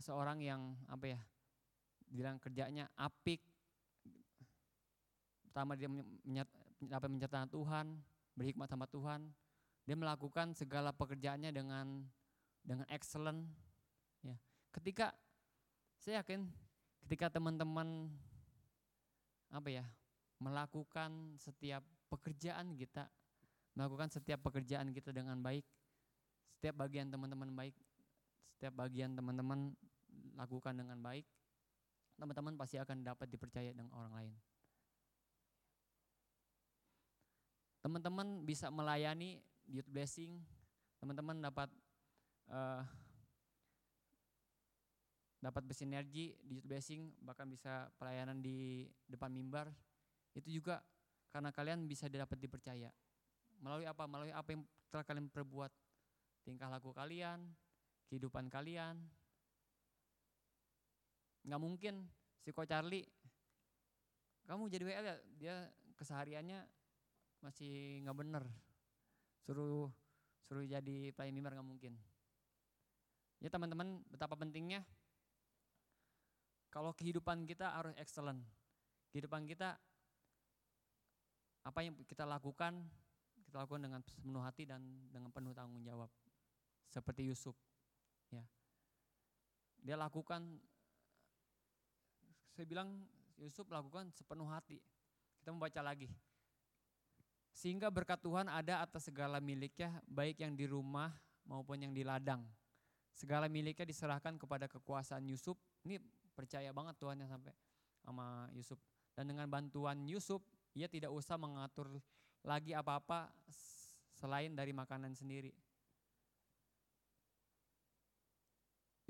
[0.00, 1.20] seorang yang apa ya
[2.12, 3.40] bilang kerjanya apik.
[5.48, 5.88] Pertama dia
[6.80, 7.08] dapat
[7.48, 7.86] Tuhan
[8.36, 9.28] berhikmat sama Tuhan.
[9.84, 12.04] Dia melakukan segala pekerjaannya dengan
[12.62, 13.48] dengan excellent
[14.24, 14.36] ya.
[14.72, 15.12] Ketika
[15.96, 16.48] saya yakin
[17.08, 18.08] ketika teman-teman
[19.52, 19.84] apa ya
[20.42, 23.06] melakukan setiap pekerjaan kita
[23.72, 25.64] melakukan setiap pekerjaan kita dengan baik,
[26.56, 27.76] setiap bagian teman-teman baik,
[28.56, 29.72] setiap bagian teman-teman
[30.36, 31.24] lakukan dengan baik,
[32.20, 34.34] teman-teman pasti akan dapat dipercaya dengan orang lain.
[37.82, 40.38] Teman-teman bisa melayani youth blessing,
[41.02, 41.66] teman-teman dapat
[42.52, 42.84] uh,
[45.42, 49.74] dapat bersinergi di youth blessing, bahkan bisa pelayanan di depan mimbar,
[50.32, 50.80] itu juga
[51.32, 52.92] karena kalian bisa dapat dipercaya.
[53.60, 54.04] Melalui apa?
[54.04, 54.62] Melalui apa yang
[54.92, 55.72] telah kalian perbuat.
[56.42, 57.54] Tingkah laku kalian,
[58.10, 58.98] kehidupan kalian.
[61.46, 61.94] Nggak mungkin
[62.42, 63.06] si Ko Charlie,
[64.46, 65.54] kamu jadi WL ya, dia
[65.94, 66.66] kesehariannya
[67.42, 68.44] masih nggak bener.
[69.46, 69.90] Suruh
[70.46, 71.94] suruh jadi pelayan mimbar nggak mungkin.
[73.42, 74.86] Ya teman-teman, betapa pentingnya
[76.70, 78.42] kalau kehidupan kita harus excellent.
[79.12, 79.76] Kehidupan kita
[81.62, 82.82] apa yang kita lakukan
[83.52, 84.80] kita lakukan dengan sepenuh hati dan
[85.12, 86.08] dengan penuh tanggung jawab.
[86.88, 87.52] Seperti Yusuf.
[88.32, 88.40] Ya.
[89.84, 90.56] Dia lakukan
[92.52, 93.04] saya bilang
[93.36, 94.80] Yusuf lakukan sepenuh hati.
[95.40, 96.08] Kita membaca lagi.
[97.52, 101.12] Sehingga berkat Tuhan ada atas segala miliknya, baik yang di rumah
[101.44, 102.40] maupun yang di ladang.
[103.12, 105.60] Segala miliknya diserahkan kepada kekuasaan Yusuf.
[105.84, 106.00] Ini
[106.32, 107.52] percaya banget Tuhan yang sampai
[108.00, 108.80] sama Yusuf.
[109.12, 110.40] Dan dengan bantuan Yusuf,
[110.72, 112.00] ia tidak usah mengatur
[112.42, 113.30] lagi apa-apa
[114.16, 115.52] selain dari makanan sendiri.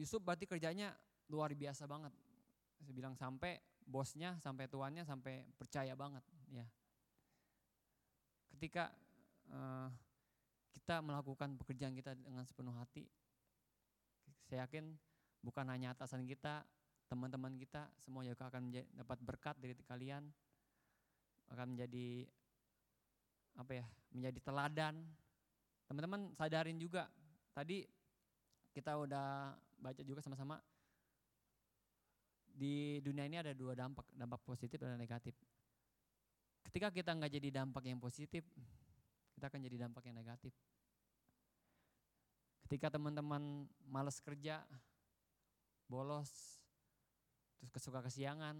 [0.01, 0.97] Yusuf berarti kerjanya
[1.31, 2.11] luar biasa banget.
[2.83, 6.25] Saya bilang sampai bosnya, sampai tuannya, sampai percaya banget.
[6.51, 6.67] Ya,
[8.57, 8.91] ketika
[9.51, 9.89] uh,
[10.75, 13.07] kita melakukan pekerjaan kita dengan sepenuh hati,
[14.47, 14.95] saya yakin
[15.43, 16.67] bukan hanya atasan kita,
[17.07, 20.31] teman-teman kita, semua juga akan dapat berkat dari kalian,
[21.53, 22.27] akan menjadi
[23.61, 25.05] apa ya, menjadi teladan.
[25.87, 27.07] Teman-teman sadarin juga,
[27.53, 27.85] tadi
[28.73, 30.57] kita udah baca juga sama-sama
[32.53, 35.37] di dunia ini ada dua dampak, dampak positif dan negatif.
[36.65, 38.45] Ketika kita nggak jadi dampak yang positif,
[39.37, 40.53] kita akan jadi dampak yang negatif.
[42.65, 44.65] Ketika teman-teman males kerja,
[45.91, 46.63] bolos,
[47.61, 48.57] terus kesuka kesiangan,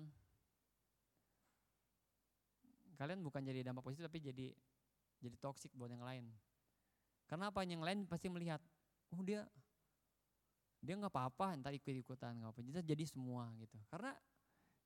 [2.97, 4.53] kalian bukan jadi dampak positif tapi jadi
[5.23, 6.27] jadi toksik buat yang lain.
[7.31, 7.63] Karena apa?
[7.65, 8.61] Yang lain pasti melihat,
[9.15, 9.47] oh dia
[10.83, 12.83] dia nggak apa-apa, entar ikut-ikutan nggak apa.
[12.83, 13.79] Jadi semua gitu.
[13.87, 14.13] Karena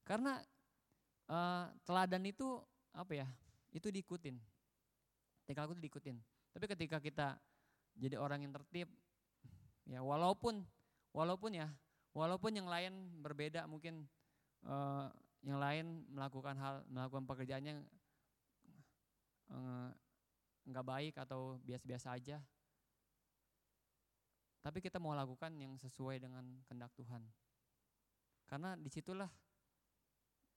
[0.06, 0.38] karena
[1.30, 2.62] uh, teladan itu
[2.94, 3.28] apa ya
[3.74, 4.38] itu diikutin
[5.44, 6.16] tinggal aku diikutin
[6.54, 7.36] tapi ketika kita
[7.98, 8.88] jadi orang yang tertib
[9.84, 10.64] ya walaupun
[11.12, 11.68] walaupun ya
[12.16, 14.08] walaupun yang lain berbeda mungkin
[14.64, 15.12] uh,
[15.44, 17.74] yang lain melakukan hal melakukan pekerjaannya
[19.52, 19.90] uh,
[20.66, 22.38] nggak baik atau biasa-biasa aja
[24.64, 27.22] tapi kita mau lakukan yang sesuai dengan kehendak Tuhan
[28.46, 29.30] karena di situlah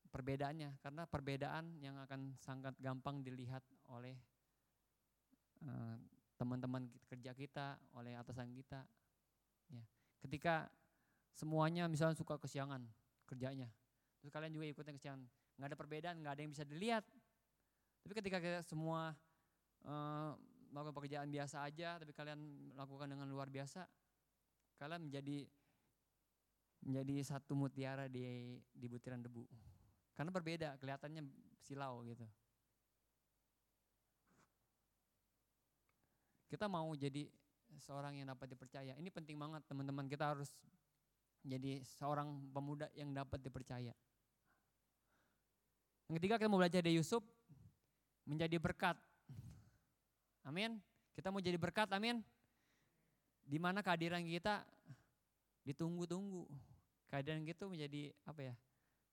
[0.09, 3.61] perbedaannya karena perbedaan yang akan sangat gampang dilihat
[3.93, 4.17] oleh
[5.65, 5.97] uh,
[6.39, 8.87] teman-teman kerja kita, oleh atasan kita.
[9.67, 9.83] Ya.
[10.23, 10.71] Ketika
[11.35, 12.87] semuanya misalnya suka kesiangan
[13.27, 13.67] kerjanya,
[14.19, 15.21] terus kalian juga ikutin kesiangan,
[15.59, 17.03] nggak ada perbedaan, nggak ada yang bisa dilihat.
[18.03, 19.11] Tapi ketika kita semua
[19.87, 20.31] uh,
[20.71, 22.39] melakukan pekerjaan biasa aja, tapi kalian
[22.75, 23.87] melakukan dengan luar biasa,
[24.79, 25.47] kalian menjadi
[26.79, 29.43] menjadi satu mutiara di di butiran debu.
[30.15, 31.23] Karena berbeda, kelihatannya
[31.63, 32.27] silau gitu.
[36.49, 37.29] Kita mau jadi
[37.77, 38.97] seorang yang dapat dipercaya.
[38.97, 40.49] Ini penting banget teman-teman, kita harus
[41.45, 43.93] jadi seorang pemuda yang dapat dipercaya.
[46.09, 47.21] Yang ketiga kita mau belajar dari Yusuf,
[48.25, 48.97] menjadi berkat.
[50.41, 50.81] Amin.
[51.13, 52.25] Kita mau jadi berkat, amin.
[53.45, 54.65] Di mana kehadiran kita
[55.69, 56.49] ditunggu-tunggu.
[57.13, 58.55] Kehadiran kita menjadi apa ya?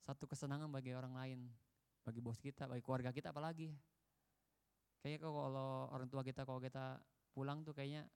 [0.06, 1.50] satu kesenangan bagi orang lain,
[2.06, 3.74] bagi bos kita, bagi keluarga kita apalagi.
[5.02, 7.02] Kayaknya kalau orang tua kita kalau kita
[7.34, 8.06] pulang tuh kayaknya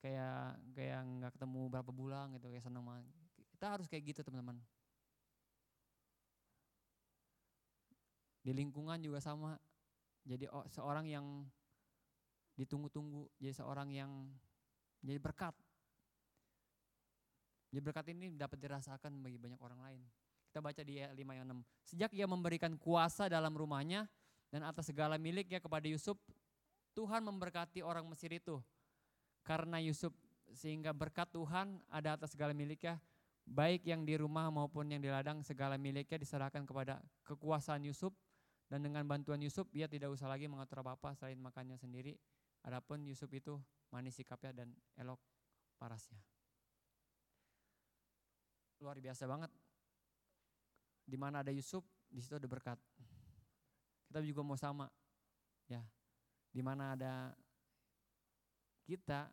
[0.00, 3.04] kayak kayak nggak ketemu berapa bulan gitu kayak senang banget.
[3.52, 4.56] Kita harus kayak gitu teman-teman.
[8.40, 9.56] Di lingkungan juga sama.
[10.24, 11.26] Jadi seorang yang
[12.56, 14.28] ditunggu-tunggu, jadi seorang yang
[15.00, 15.56] jadi berkat.
[17.72, 20.02] Jadi berkat ini dapat dirasakan bagi banyak orang lain.
[20.50, 21.62] Kita baca di ayat 5 yang 6.
[21.86, 24.10] Sejak ia memberikan kuasa dalam rumahnya
[24.50, 26.18] dan atas segala miliknya kepada Yusuf,
[26.92, 28.58] Tuhan memberkati orang Mesir itu.
[29.46, 30.10] Karena Yusuf
[30.50, 32.98] sehingga berkat Tuhan ada atas segala miliknya,
[33.46, 38.10] baik yang di rumah maupun yang di ladang, segala miliknya diserahkan kepada kekuasaan Yusuf
[38.70, 42.14] dan dengan bantuan Yusuf ia tidak usah lagi mengatur apa-apa selain makannya sendiri.
[42.62, 43.58] Adapun Yusuf itu
[43.90, 45.18] manis sikapnya dan elok
[45.74, 46.22] parasnya.
[48.78, 49.50] Luar biasa banget
[51.02, 52.78] di mana ada Yusuf, di situ ada berkat.
[54.06, 54.86] Kita juga mau sama.
[55.66, 55.82] Ya.
[56.54, 57.34] Di mana ada
[58.86, 59.26] kita,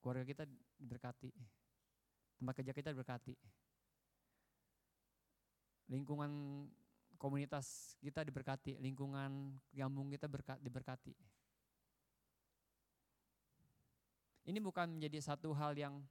[0.00, 0.44] keluarga kita
[0.80, 1.28] diberkati.
[2.40, 3.36] Tempat kerja kita diberkati.
[5.92, 6.32] Lingkungan
[7.22, 11.14] komunitas kita diberkati, lingkungan gambung kita berkat, diberkati.
[14.50, 16.02] Ini bukan menjadi satu hal yang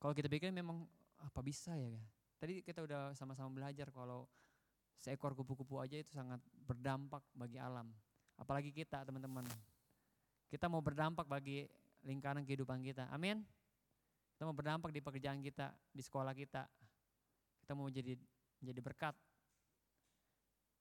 [0.00, 0.88] kalau kita pikir memang
[1.20, 1.92] apa bisa ya
[2.40, 4.24] Tadi kita udah sama-sama belajar kalau
[4.96, 7.92] seekor kupu-kupu aja itu sangat berdampak bagi alam.
[8.40, 9.44] Apalagi kita teman-teman.
[10.48, 11.68] Kita mau berdampak bagi
[12.00, 13.12] lingkaran kehidupan kita.
[13.12, 13.44] Amin.
[14.32, 16.64] Kita mau berdampak di pekerjaan kita, di sekolah kita.
[17.60, 18.16] Kita mau jadi
[18.64, 19.12] jadi berkat.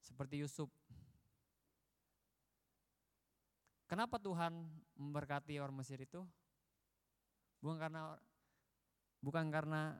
[0.10, 0.70] Seperti Yusuf.
[3.86, 4.53] Kenapa Tuhan
[4.97, 6.26] memberkati orang Mesir itu?
[7.62, 8.18] Bukan karena
[9.22, 9.97] bukan karena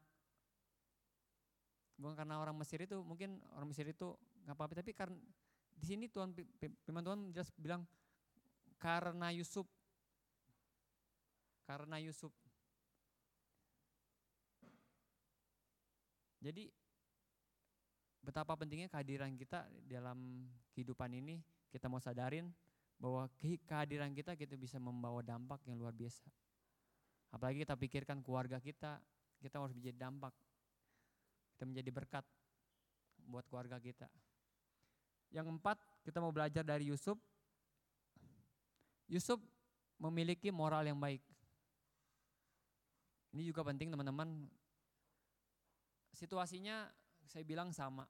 [2.00, 4.16] bukan karena orang Mesir itu mungkin orang Mesir itu
[4.48, 5.20] nggak apa-apa tapi karena
[5.76, 6.32] di sini Tuhan
[6.88, 7.84] firman Tuhan jelas bilang
[8.80, 9.68] karena Yusuf
[11.68, 12.32] karena Yusuf
[16.40, 16.72] jadi
[18.30, 20.46] betapa pentingnya kehadiran kita dalam
[20.78, 21.42] kehidupan ini
[21.74, 22.54] kita mau sadarin
[23.02, 23.26] bahwa
[23.66, 26.30] kehadiran kita kita bisa membawa dampak yang luar biasa.
[27.34, 29.02] Apalagi kita pikirkan keluarga kita,
[29.42, 30.36] kita harus menjadi dampak.
[31.58, 32.26] Kita menjadi berkat
[33.26, 34.06] buat keluarga kita.
[35.34, 37.18] Yang empat, kita mau belajar dari Yusuf.
[39.10, 39.42] Yusuf
[39.98, 41.22] memiliki moral yang baik.
[43.34, 44.46] Ini juga penting teman-teman.
[46.14, 46.90] Situasinya
[47.30, 48.10] saya bilang sama.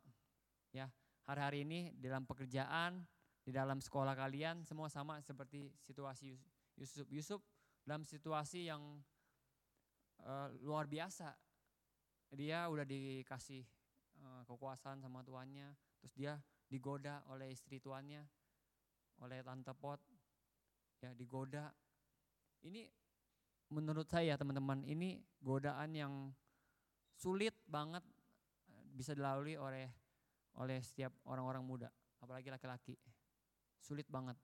[0.72, 0.88] Ya,
[1.28, 3.04] hari-hari ini dalam pekerjaan,
[3.44, 6.40] di dalam sekolah kalian semua sama seperti situasi
[6.80, 7.06] Yusuf.
[7.12, 7.42] Yusuf
[7.84, 8.80] dalam situasi yang
[10.24, 11.36] uh, luar biasa.
[12.32, 13.66] Dia udah dikasih
[14.24, 16.34] uh, kekuasaan sama tuannya, terus dia
[16.70, 18.24] digoda oleh istri tuannya,
[19.20, 20.00] oleh tante pot,
[21.04, 21.74] ya digoda.
[22.64, 22.88] Ini
[23.74, 26.14] menurut saya teman-teman ini godaan yang
[27.18, 28.06] sulit banget
[29.00, 29.88] bisa dilalui oleh
[30.60, 31.88] oleh setiap orang-orang muda,
[32.20, 33.00] apalagi laki-laki
[33.80, 34.36] sulit banget.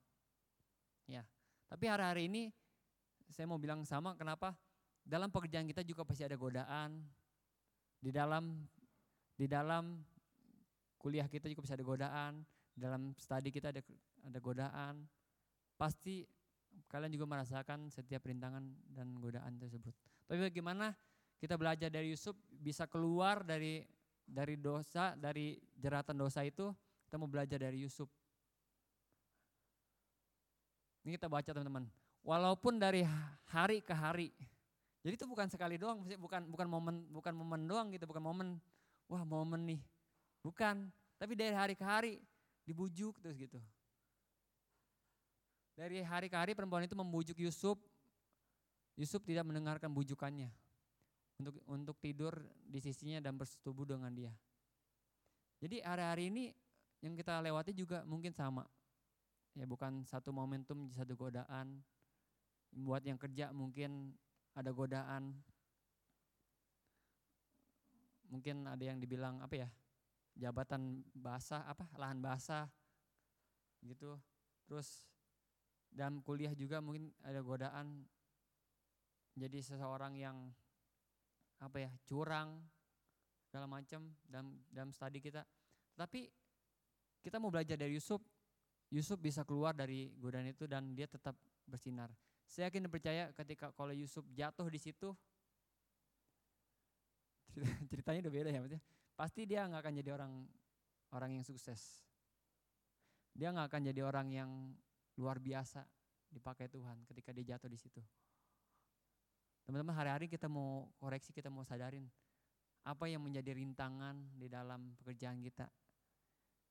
[1.04, 1.28] Ya,
[1.68, 2.48] tapi hari-hari ini
[3.28, 4.56] saya mau bilang sama kenapa
[5.04, 7.04] dalam pekerjaan kita juga pasti ada godaan.
[8.00, 8.64] Di dalam
[9.36, 10.00] di dalam
[10.96, 12.32] kuliah kita juga pasti ada godaan,
[12.72, 13.84] dalam studi kita ada
[14.24, 15.04] ada godaan.
[15.76, 16.24] Pasti
[16.88, 19.92] kalian juga merasakan setiap rintangan dan godaan tersebut.
[20.24, 20.96] Tapi bagaimana
[21.36, 23.84] kita belajar dari Yusuf bisa keluar dari
[24.26, 26.74] dari dosa, dari jeratan dosa itu,
[27.06, 28.10] kita mau belajar dari Yusuf.
[31.06, 31.86] Ini kita baca teman-teman.
[32.26, 33.06] Walaupun dari
[33.46, 34.34] hari ke hari.
[35.06, 38.48] Jadi itu bukan sekali doang, bukan bukan momen bukan momen doang gitu, bukan momen
[39.06, 39.80] wah momen nih.
[40.42, 42.18] Bukan, tapi dari hari ke hari
[42.66, 43.62] dibujuk terus gitu.
[45.78, 47.78] Dari hari ke hari perempuan itu membujuk Yusuf.
[48.98, 50.50] Yusuf tidak mendengarkan bujukannya
[51.36, 52.32] untuk untuk tidur
[52.64, 54.32] di sisinya dan bersetubuh dengan dia.
[55.60, 56.44] Jadi hari-hari ini
[57.04, 58.64] yang kita lewati juga mungkin sama.
[59.56, 61.80] Ya bukan satu momentum satu godaan.
[62.76, 64.16] Buat yang kerja mungkin
[64.52, 65.32] ada godaan.
[68.28, 69.68] Mungkin ada yang dibilang apa ya
[70.36, 72.68] jabatan basah apa lahan basah
[73.80, 74.20] gitu.
[74.68, 75.08] Terus
[75.88, 78.04] dalam kuliah juga mungkin ada godaan.
[79.36, 80.52] Jadi seseorang yang
[81.62, 82.60] apa ya curang
[83.48, 85.46] segala macam dalam dalam studi kita
[85.96, 86.28] tapi
[87.24, 88.20] kita mau belajar dari Yusuf
[88.94, 91.34] Yusuf bisa keluar dari godaan itu dan dia tetap
[91.66, 92.10] bersinar.
[92.46, 95.10] Saya yakin dan percaya ketika kalau Yusuf jatuh di situ,
[97.90, 98.82] ceritanya udah beda ya maksudnya.
[99.18, 100.32] Pasti dia nggak akan jadi orang
[101.10, 102.06] orang yang sukses.
[103.34, 104.50] Dia nggak akan jadi orang yang
[105.18, 105.82] luar biasa
[106.30, 107.98] dipakai Tuhan ketika dia jatuh di situ.
[109.66, 112.06] Teman-teman hari-hari kita mau koreksi, kita mau sadarin
[112.86, 115.66] apa yang menjadi rintangan di dalam pekerjaan kita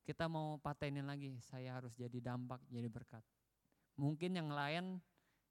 [0.06, 3.26] kita mau patenin lagi, saya harus jadi dampak, jadi berkat.
[3.98, 5.02] Mungkin yang lain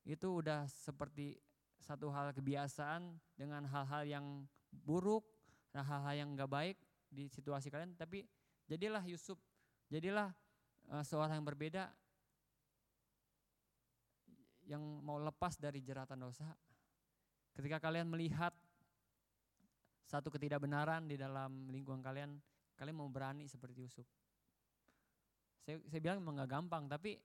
[0.07, 1.43] itu udah seperti
[1.83, 4.27] satu hal kebiasaan dengan hal-hal yang
[4.71, 5.27] buruk,
[5.75, 6.79] hal-hal yang gak baik
[7.11, 8.23] di situasi kalian, tapi
[8.71, 9.37] jadilah Yusuf,
[9.91, 10.31] jadilah
[10.87, 11.91] uh, seorang yang berbeda
[14.65, 16.47] yang mau lepas dari jeratan dosa.
[17.55, 18.51] Ketika kalian melihat
[20.05, 22.37] satu ketidakbenaran di dalam lingkungan kalian,
[22.75, 24.07] kalian mau berani seperti Yusuf.
[25.65, 27.17] Saya, saya bilang memang gak gampang, tapi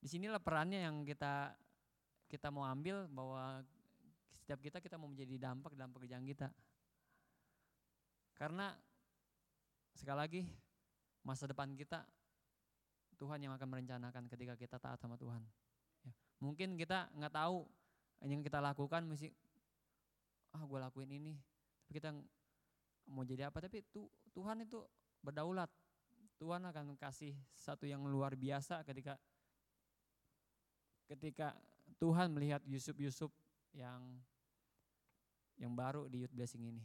[0.00, 1.52] di sinilah perannya yang kita
[2.30, 3.60] kita mau ambil bahwa
[4.38, 6.48] setiap kita kita mau menjadi dampak dalam pekerjaan kita.
[8.38, 8.72] Karena
[9.92, 10.42] sekali lagi
[11.20, 12.06] masa depan kita
[13.20, 15.44] Tuhan yang akan merencanakan ketika kita taat sama Tuhan.
[16.06, 16.12] Ya.
[16.40, 17.68] Mungkin kita nggak tahu
[18.28, 19.32] yang kita lakukan mesti
[20.50, 21.32] ah gue lakuin ini,
[21.86, 22.10] tapi kita
[23.08, 23.64] mau jadi apa?
[23.64, 24.82] Tapi tu, Tuhan itu
[25.24, 25.70] berdaulat.
[26.40, 29.20] Tuhan akan kasih satu yang luar biasa ketika
[31.04, 31.52] ketika
[32.00, 33.28] Tuhan melihat Yusuf-Yusuf
[33.76, 34.00] yang
[35.60, 36.80] yang baru di youth blessing ini.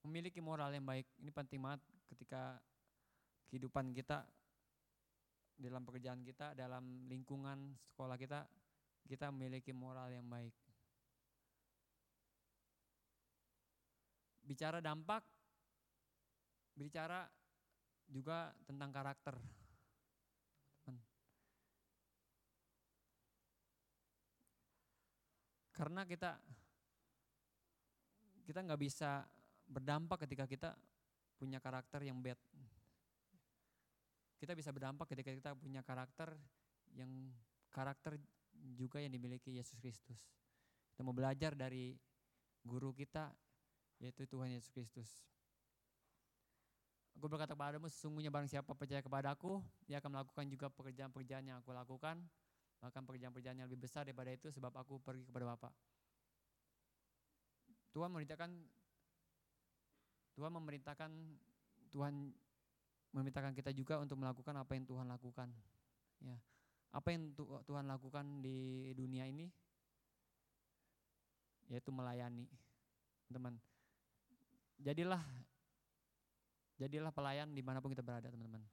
[0.00, 2.56] Memiliki moral yang baik, ini penting banget ketika
[3.52, 4.24] kehidupan kita
[5.60, 8.48] dalam pekerjaan kita, dalam lingkungan sekolah kita,
[9.06, 10.52] kita memiliki moral yang baik.
[14.44, 15.22] Bicara dampak,
[16.74, 17.28] bicara
[18.10, 19.38] juga tentang karakter.
[25.80, 26.36] Karena kita
[28.44, 29.24] kita nggak bisa
[29.64, 30.70] berdampak ketika kita
[31.40, 32.36] punya karakter yang bad.
[34.36, 36.36] Kita bisa berdampak ketika kita punya karakter
[36.92, 37.32] yang
[37.72, 38.20] karakter
[38.76, 40.20] juga yang dimiliki Yesus Kristus.
[40.92, 41.96] Kita mau belajar dari
[42.64, 43.32] guru kita
[44.00, 45.08] yaitu Tuhan Yesus Kristus.
[47.20, 51.60] Aku berkata kepadamu, sesungguhnya barang siapa percaya kepada aku, dia akan melakukan juga pekerjaan-pekerjaan yang
[51.60, 52.16] aku lakukan,
[52.80, 55.68] bahkan pekerjaan-pekerjaan yang lebih besar daripada itu sebab aku pergi kepada Bapa.
[57.92, 58.50] Tuhan memerintahkan
[60.32, 61.10] Tuhan memerintahkan
[61.92, 62.14] Tuhan
[63.12, 65.48] memerintahkan kita juga untuk melakukan apa yang Tuhan lakukan.
[66.24, 66.38] Ya.
[66.90, 69.46] Apa yang Tuhan lakukan di dunia ini
[71.70, 72.50] yaitu melayani.
[73.30, 73.54] Teman.
[74.82, 75.22] Jadilah
[76.80, 78.64] jadilah pelayan di mana pun kita berada teman-teman.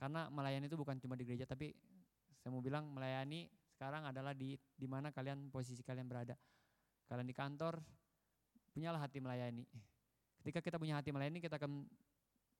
[0.00, 1.76] Karena melayani itu bukan cuma di gereja tapi
[2.40, 6.38] saya mau bilang melayani sekarang adalah di di mana kalian posisi kalian berada.
[7.08, 7.80] Kalian di kantor,
[8.72, 9.64] punyalah hati melayani.
[10.40, 11.88] Ketika kita punya hati melayani, kita akan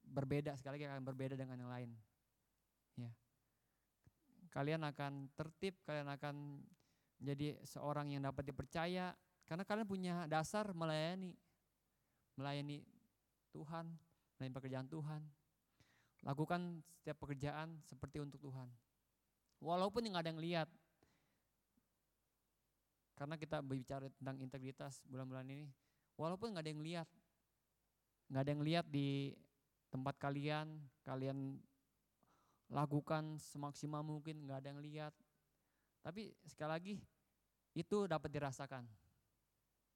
[0.08, 1.90] berbeda sekali lagi akan berbeda dengan yang lain.
[2.96, 3.10] Ya.
[4.48, 6.64] Kalian akan tertib, kalian akan
[7.18, 9.12] menjadi seorang yang dapat dipercaya
[9.44, 11.36] karena kalian punya dasar melayani.
[12.38, 12.86] Melayani
[13.50, 13.90] Tuhan,
[14.38, 15.22] melayani pekerjaan Tuhan.
[16.22, 18.70] Lakukan setiap pekerjaan seperti untuk Tuhan.
[19.58, 20.70] Walaupun yang ada yang lihat.
[23.18, 25.66] Karena kita berbicara tentang integritas bulan-bulan ini,
[26.18, 27.08] Walaupun nggak ada yang lihat,
[28.26, 29.38] nggak ada yang lihat di
[29.86, 31.62] tempat kalian, kalian
[32.68, 35.14] lakukan semaksimal mungkin, nggak ada yang lihat.
[36.04, 36.94] Tapi sekali lagi
[37.76, 38.84] itu dapat dirasakan.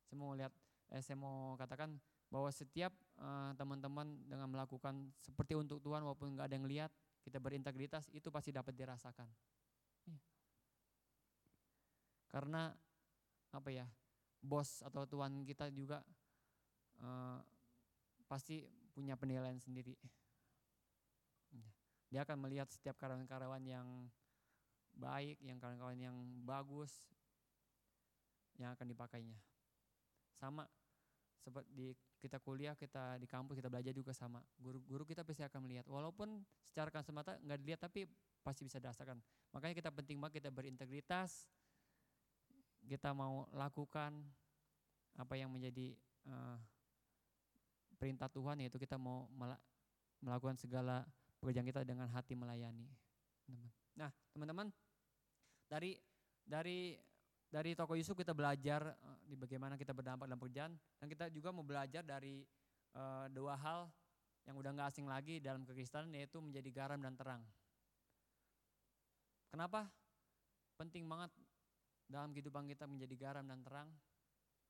[0.08, 0.52] Saya mau lihat,
[0.92, 1.96] eh, saya mau katakan
[2.32, 7.36] bahwa setiap uh, teman-teman dengan melakukan seperti untuk Tuhan walaupun nggak ada yang lihat, kita
[7.36, 9.28] berintegritas itu pasti dapat dirasakan.
[10.08, 10.20] Iya.
[12.32, 12.72] Karena
[13.52, 13.84] apa ya?
[14.42, 16.02] bos atau tuan kita juga
[16.98, 17.38] uh,
[18.26, 19.94] pasti punya penilaian sendiri.
[22.12, 23.88] Dia akan melihat setiap karyawan-karyawan yang
[24.92, 26.92] baik, yang karyawan yang bagus,
[28.60, 29.40] yang akan dipakainya.
[30.36, 30.68] Sama
[31.40, 34.44] seperti kita kuliah, kita di kampus, kita belajar juga sama.
[34.60, 38.04] Guru-guru kita pasti akan melihat, walaupun secara semata nggak dilihat, tapi
[38.44, 39.16] pasti bisa dirasakan.
[39.56, 41.48] Makanya kita penting banget kita berintegritas,
[42.84, 44.20] kita mau lakukan
[45.16, 45.96] apa yang menjadi
[46.28, 46.60] uh,
[47.96, 49.30] perintah Tuhan yaitu kita mau
[50.18, 51.06] melakukan segala
[51.42, 52.86] pekerjaan kita dengan hati melayani.
[53.98, 54.70] Nah, teman-teman,
[55.66, 55.98] dari
[56.46, 56.94] dari
[57.52, 61.52] dari toko Yusuf kita belajar uh, di bagaimana kita berdampak dalam pekerjaan dan kita juga
[61.52, 62.40] mau belajar dari
[62.96, 63.92] uh, dua hal
[64.48, 67.42] yang udah nggak asing lagi dalam kekristenan yaitu menjadi garam dan terang.
[69.52, 69.84] Kenapa?
[70.80, 71.28] Penting banget
[72.08, 73.88] dalam kehidupan kita menjadi garam dan terang.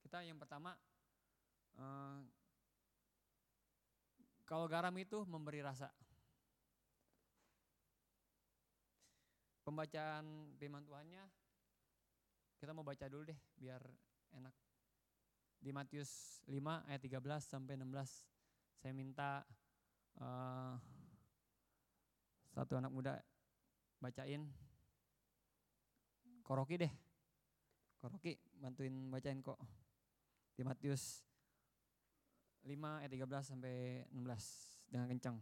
[0.03, 0.75] Kita yang pertama,
[1.79, 2.19] eh,
[4.43, 5.89] kalau garam itu memberi rasa.
[9.63, 11.23] Pembacaan firman Tuhannya,
[12.59, 13.83] kita mau baca dulu deh biar
[14.35, 14.55] enak.
[15.63, 17.87] Di Matius 5 ayat 13 sampai 16,
[18.83, 19.47] saya minta
[20.19, 20.75] uh,
[22.51, 23.23] satu anak muda
[24.03, 24.51] bacain.
[26.43, 26.93] Koroki deh,
[28.03, 28.19] Kok
[28.59, 29.63] bantuin bacain kok.
[30.59, 31.23] Di Matius
[32.67, 35.39] 5 ayat 13 sampai 16 dengan kencang.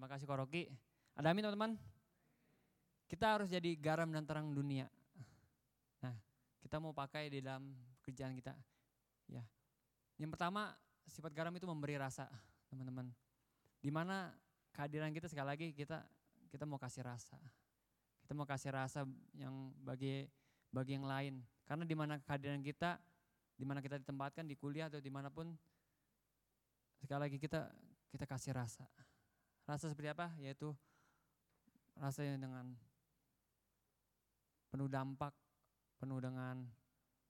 [0.00, 0.64] Terima kasih Koroki.
[1.12, 1.72] Ada amin teman-teman?
[3.04, 4.88] Kita harus jadi garam dan terang dunia.
[6.00, 6.16] Nah,
[6.56, 8.56] kita mau pakai di dalam pekerjaan kita.
[9.28, 9.44] Ya.
[10.16, 10.72] Yang pertama,
[11.04, 12.32] sifat garam itu memberi rasa,
[12.72, 13.12] teman-teman.
[13.84, 14.32] Di mana
[14.72, 16.00] kehadiran kita sekali lagi kita
[16.48, 17.36] kita mau kasih rasa.
[18.24, 19.04] Kita mau kasih rasa
[19.36, 20.24] yang bagi
[20.72, 21.44] bagi yang lain.
[21.68, 22.96] Karena di mana kehadiran kita,
[23.52, 25.52] di mana kita ditempatkan di kuliah atau di mana pun,
[26.96, 27.68] sekali lagi kita
[28.08, 28.88] kita kasih rasa.
[29.70, 30.34] Rasa seperti apa?
[30.42, 30.74] Yaitu
[31.94, 32.74] rasanya dengan
[34.66, 35.30] penuh dampak,
[36.02, 36.66] penuh dengan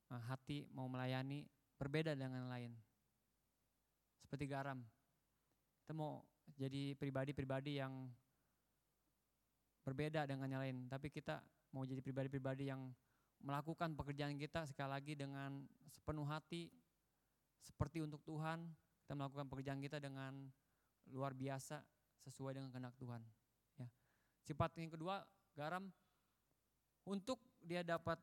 [0.09, 1.45] uh, hati mau melayani,
[1.77, 2.73] berbeda dengan lain.
[4.25, 4.81] Seperti garam.
[5.85, 6.25] Kita mau
[6.57, 8.09] jadi pribadi-pribadi yang
[9.85, 11.45] berbeda dengan yang lain, tapi kita
[11.77, 12.89] mau jadi pribadi-pribadi yang
[13.45, 16.73] melakukan pekerjaan kita sekali lagi dengan sepenuh hati,
[17.61, 18.65] seperti untuk Tuhan,
[19.05, 20.49] kita melakukan pekerjaan kita dengan
[21.13, 21.85] luar biasa
[22.27, 23.23] sesuai dengan kehendak Tuhan.
[23.81, 23.89] Ya.
[24.45, 25.25] Sifat yang kedua,
[25.57, 25.89] garam
[27.09, 28.21] untuk dia dapat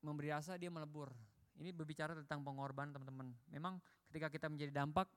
[0.00, 1.12] memberi rasa dia melebur.
[1.60, 3.36] Ini berbicara tentang pengorbanan teman-teman.
[3.52, 3.76] Memang
[4.08, 5.10] ketika kita menjadi dampak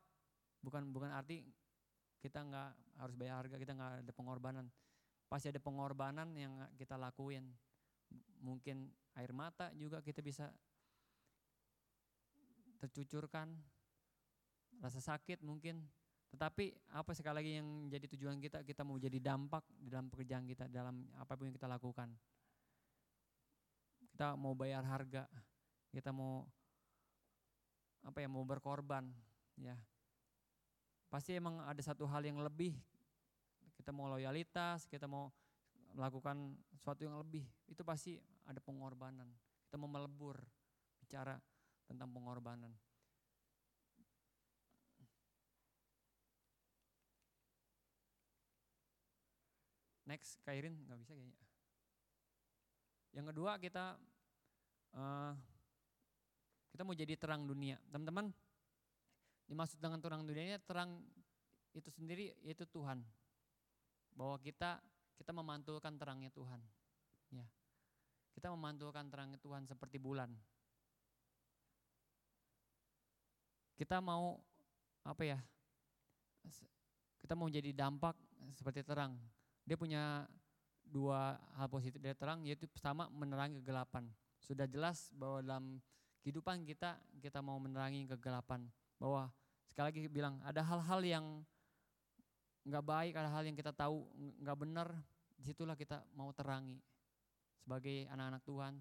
[0.63, 1.43] bukan bukan arti
[2.23, 2.69] kita nggak
[3.03, 4.65] harus bayar harga, kita nggak ada pengorbanan.
[5.27, 7.51] Pasti ada pengorbanan yang kita lakuin.
[8.39, 8.87] Mungkin
[9.19, 10.47] air mata juga kita bisa
[12.79, 13.51] tercucurkan,
[14.79, 15.83] rasa sakit mungkin.
[16.33, 20.65] Tetapi apa sekali lagi yang jadi tujuan kita, kita mau jadi dampak dalam pekerjaan kita,
[20.65, 22.09] dalam apa pun yang kita lakukan.
[24.09, 25.29] Kita mau bayar harga,
[25.93, 26.41] kita mau
[28.01, 29.05] apa ya mau berkorban,
[29.61, 29.77] ya.
[31.13, 32.73] Pasti emang ada satu hal yang lebih.
[33.77, 35.29] Kita mau loyalitas, kita mau
[35.93, 38.17] melakukan sesuatu yang lebih, itu pasti
[38.49, 39.29] ada pengorbanan.
[39.69, 40.41] Kita mau melebur,
[40.97, 41.37] bicara
[41.85, 42.73] tentang pengorbanan.
[50.03, 51.35] Next, Kairin nggak bisa kayaknya.
[53.13, 53.95] Yang kedua kita
[54.97, 55.33] uh,
[56.73, 58.33] kita mau jadi terang dunia, teman-teman.
[59.45, 61.03] Dimaksud dengan terang dunia terang
[61.77, 63.05] itu sendiri yaitu Tuhan.
[64.17, 64.81] Bahwa kita
[65.15, 66.59] kita memantulkan terangnya Tuhan.
[67.29, 67.45] Ya.
[68.33, 70.33] Kita memantulkan terangnya Tuhan seperti bulan.
[73.77, 74.41] Kita mau
[75.05, 75.39] apa ya?
[77.21, 78.17] Kita mau jadi dampak
[78.57, 79.15] seperti terang.
[79.63, 80.27] Dia punya
[80.83, 84.05] dua hal positif dari terang yaitu pertama menerangi kegelapan.
[84.43, 85.65] Sudah jelas bahwa dalam
[86.21, 88.67] kehidupan kita kita mau menerangi kegelapan.
[88.99, 89.31] Bahwa
[89.67, 91.25] sekali lagi bilang ada hal-hal yang
[92.63, 94.07] nggak baik, ada hal yang kita tahu
[94.39, 94.87] nggak benar,
[95.35, 96.79] di situlah kita mau terangi
[97.59, 98.73] sebagai anak-anak Tuhan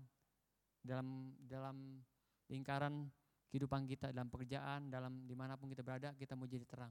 [0.83, 2.03] dalam dalam
[2.51, 3.11] lingkaran
[3.51, 6.91] kehidupan kita, dalam pekerjaan, dalam di mana pun kita berada, kita mau jadi terang.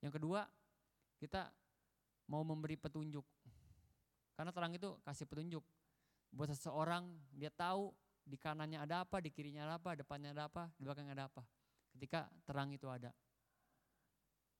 [0.00, 0.48] Yang kedua,
[1.20, 1.52] kita
[2.26, 3.24] mau memberi petunjuk.
[4.36, 5.64] Karena terang itu kasih petunjuk.
[6.34, 7.94] Buat seseorang, dia tahu
[8.26, 11.42] di kanannya ada apa, di kirinya ada apa, depannya ada apa, di belakangnya ada apa.
[11.96, 13.14] Ketika terang itu ada.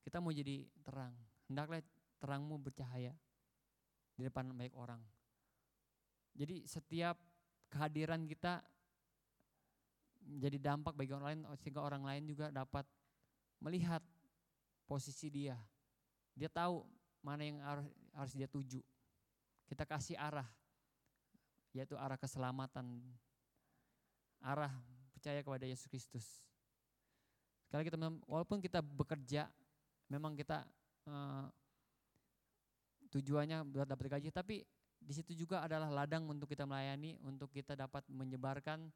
[0.06, 1.12] Kita mau jadi terang.
[1.50, 1.82] Hendaklah
[2.22, 3.12] terangmu bercahaya
[4.16, 5.02] di depan banyak orang.
[6.32, 7.18] Jadi setiap
[7.68, 8.62] kehadiran kita
[10.26, 12.86] menjadi dampak bagi orang lain sehingga orang lain juga dapat
[13.60, 14.02] melihat
[14.86, 15.58] posisi dia.
[16.36, 16.86] Dia tahu
[17.24, 17.86] mana yang harus,
[18.16, 18.80] harus dia tuju.
[19.66, 20.46] Kita kasih arah,
[21.74, 23.02] yaitu arah keselamatan,
[24.40, 24.72] arah
[25.12, 26.26] percaya kepada Yesus Kristus.
[27.66, 27.98] Sekali kita
[28.30, 29.50] walaupun kita bekerja,
[30.06, 30.62] memang kita
[31.10, 31.50] uh,
[33.10, 34.62] tujuannya buat dapat gaji, tapi
[34.96, 38.86] di situ juga adalah ladang untuk kita melayani, untuk kita dapat menyebarkan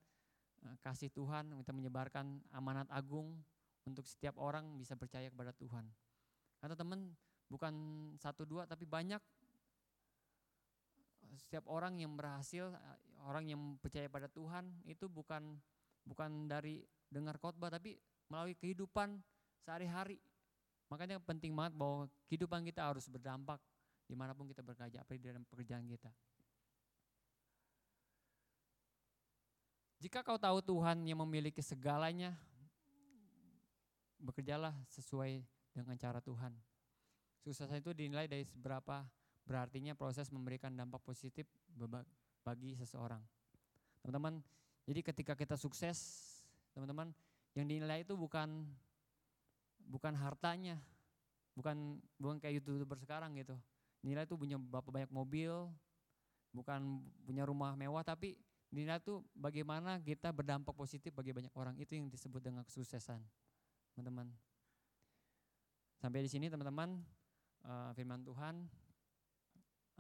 [0.62, 3.34] uh, kasih Tuhan, kita menyebarkan amanat agung
[3.82, 5.82] untuk setiap orang bisa percaya kepada Tuhan.
[6.62, 7.10] Kata teman,
[7.50, 7.74] bukan
[8.22, 9.18] satu dua tapi banyak
[11.36, 12.70] setiap orang yang berhasil,
[13.26, 15.58] orang yang percaya pada Tuhan itu bukan
[16.06, 17.98] bukan dari dengar khotbah tapi
[18.30, 19.18] melalui kehidupan
[19.62, 20.18] sehari-hari.
[20.90, 23.62] Makanya penting banget bahwa kehidupan kita harus berdampak
[24.10, 26.10] di mana pun kita bekerja, apa di dalam pekerjaan kita.
[30.02, 32.34] Jika kau tahu Tuhan yang memiliki segalanya,
[34.18, 35.44] bekerjalah sesuai
[35.76, 36.56] dengan cara Tuhan.
[37.40, 39.04] Sukses itu dinilai dari seberapa
[39.48, 41.48] berartinya proses memberikan dampak positif
[42.44, 43.20] bagi seseorang.
[44.04, 44.44] Teman-teman,
[44.84, 45.98] jadi ketika kita sukses,
[46.76, 47.12] teman-teman,
[47.56, 48.68] yang dinilai itu bukan
[49.90, 50.78] bukan hartanya,
[51.56, 53.56] bukan bukan kayak youtuber sekarang gitu.
[54.00, 55.68] Nilai itu punya berapa banyak mobil,
[56.54, 58.38] bukan punya rumah mewah, tapi
[58.70, 61.74] nilai itu bagaimana kita berdampak positif bagi banyak orang.
[61.76, 63.20] Itu yang disebut dengan kesuksesan,
[63.92, 64.30] teman-teman.
[66.00, 66.96] Sampai di sini teman-teman,
[67.64, 68.68] uh, firman Tuhan.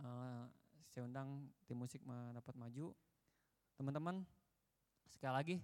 [0.00, 0.48] Uh,
[0.90, 2.92] saya undang tim musik mendapat maju.
[3.76, 4.24] Teman-teman,
[5.08, 5.56] sekali lagi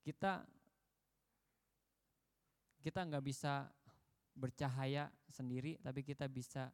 [0.00, 0.42] kita
[2.80, 3.68] kita nggak bisa
[4.32, 6.72] bercahaya sendiri, tapi kita bisa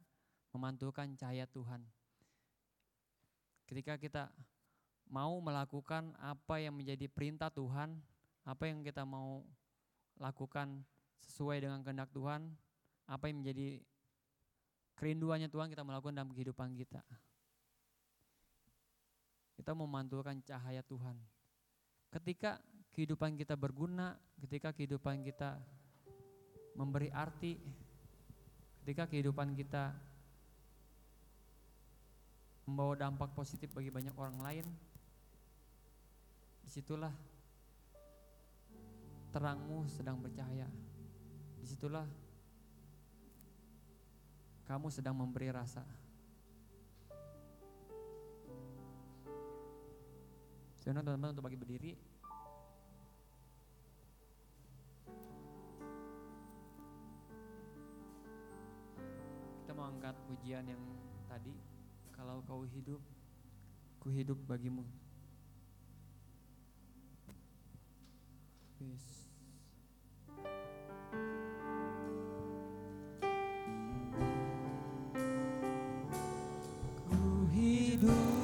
[0.55, 1.83] memantulkan cahaya Tuhan.
[3.67, 4.31] Ketika kita
[5.11, 7.99] mau melakukan apa yang menjadi perintah Tuhan,
[8.47, 9.43] apa yang kita mau
[10.15, 10.87] lakukan
[11.21, 12.49] sesuai dengan kehendak Tuhan,
[13.07, 13.81] apa yang menjadi
[14.97, 17.01] kerinduannya Tuhan kita melakukan dalam kehidupan kita.
[19.57, 21.17] Kita memantulkan cahaya Tuhan.
[22.13, 22.61] Ketika
[22.93, 25.57] kehidupan kita berguna, ketika kehidupan kita
[26.77, 27.57] memberi arti,
[28.81, 29.97] ketika kehidupan kita
[32.69, 34.65] membawa dampak positif bagi banyak orang lain,
[36.61, 37.13] di situlah
[39.31, 40.67] terangmu sedang bercahaya.
[41.67, 42.07] Di situlah
[44.71, 45.83] kamu sedang memberi rasa.
[50.79, 51.99] Saya teman-teman untuk bagi berdiri.
[59.59, 60.79] Kita mau angkat pujian yang
[61.27, 61.51] tadi.
[62.15, 63.03] Kalau kau hidup,
[63.99, 64.87] ku hidup bagimu.
[68.79, 69.27] Yes.
[78.01, 78.36] Hidup,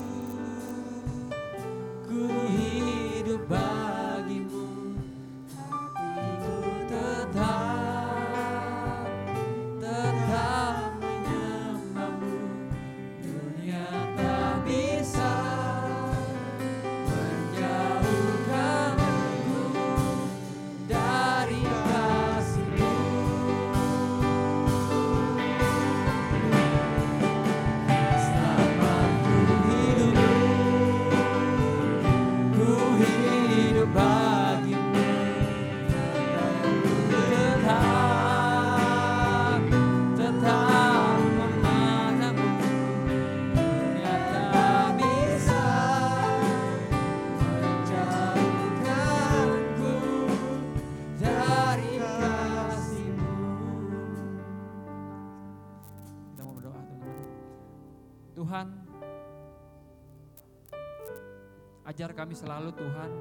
[61.93, 63.11] ajar kami selalu Tuhan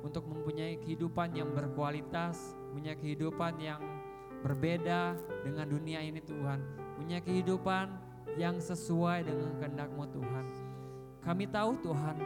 [0.00, 3.84] untuk mempunyai kehidupan yang berkualitas, punya kehidupan yang
[4.40, 5.12] berbeda
[5.44, 6.56] dengan dunia ini Tuhan,
[6.96, 7.92] punya kehidupan
[8.40, 10.44] yang sesuai dengan kehendak-Mu Tuhan.
[11.20, 12.16] Kami tahu Tuhan,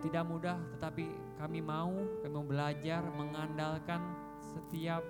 [0.00, 1.04] tidak mudah tetapi
[1.36, 1.92] kami mau,
[2.24, 4.00] kami mau belajar mengandalkan
[4.40, 5.04] setiap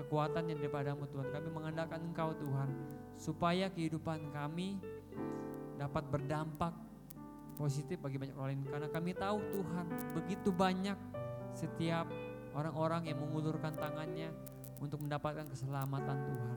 [0.00, 1.28] kekuatan yang daripadamu Tuhan.
[1.28, 2.72] Kami mengandalkan Engkau Tuhan,
[3.20, 4.80] supaya kehidupan kami
[5.76, 6.91] dapat berdampak
[7.62, 8.66] positif bagi banyak orang lain.
[8.66, 9.86] Karena kami tahu Tuhan
[10.18, 10.98] begitu banyak
[11.54, 12.10] setiap
[12.58, 14.34] orang-orang yang mengulurkan tangannya
[14.82, 16.56] untuk mendapatkan keselamatan Tuhan.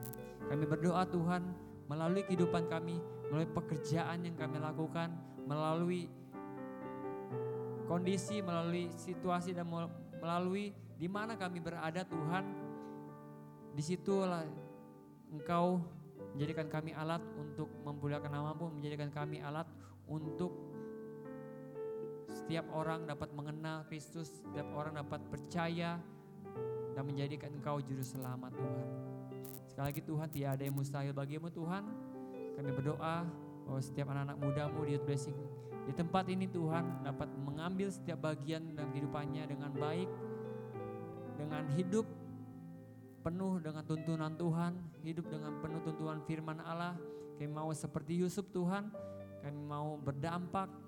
[0.50, 1.42] Kami berdoa Tuhan
[1.86, 2.98] melalui kehidupan kami,
[3.30, 5.14] melalui pekerjaan yang kami lakukan,
[5.46, 6.10] melalui
[7.86, 9.70] kondisi, melalui situasi dan
[10.18, 12.44] melalui di mana kami berada Tuhan,
[13.78, 14.42] di situlah
[15.30, 15.78] Engkau
[16.34, 19.68] menjadikan kami alat untuk memuliakan namamu, menjadikan kami alat
[20.10, 20.75] untuk
[22.46, 25.98] setiap orang dapat mengenal Kristus, setiap orang dapat percaya
[26.94, 28.86] dan menjadikan Engkau juru selamat Tuhan.
[29.66, 31.82] Sekali lagi Tuhan tidak ada yang mustahil bagimu Tuhan.
[32.54, 33.26] Kami berdoa
[33.66, 35.34] bahwa setiap anak-anak mudamu di Blessing
[35.90, 40.06] di tempat ini Tuhan dapat mengambil setiap bagian dalam kehidupannya dengan baik,
[41.42, 42.06] dengan hidup
[43.26, 46.94] penuh dengan tuntunan Tuhan, hidup dengan penuh tuntunan firman Allah.
[47.42, 48.94] Kami mau seperti Yusuf Tuhan,
[49.42, 50.85] kami mau berdampak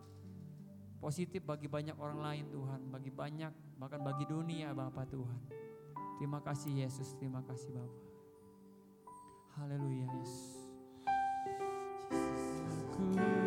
[0.98, 5.40] positif bagi banyak orang lain Tuhan, bagi banyak bahkan bagi dunia Bapak Tuhan.
[6.18, 8.02] Terima kasih Yesus, terima kasih Bapak.
[9.58, 10.66] Haleluya Yesus.
[12.94, 13.37] Ku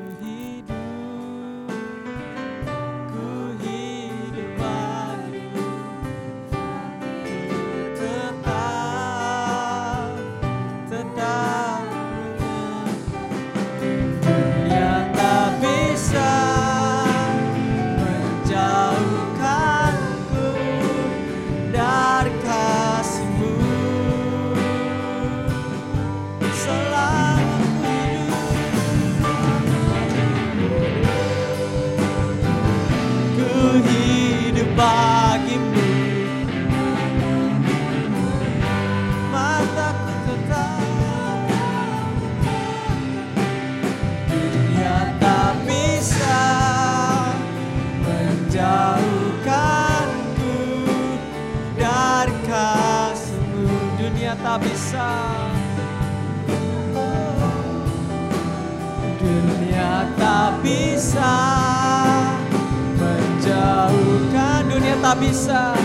[65.22, 65.77] bisa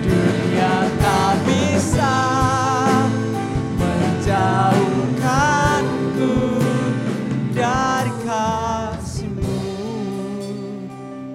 [0.00, 2.16] dunia tak bisa
[3.76, 6.32] menjauhkanku
[7.52, 9.52] dari kasihmu.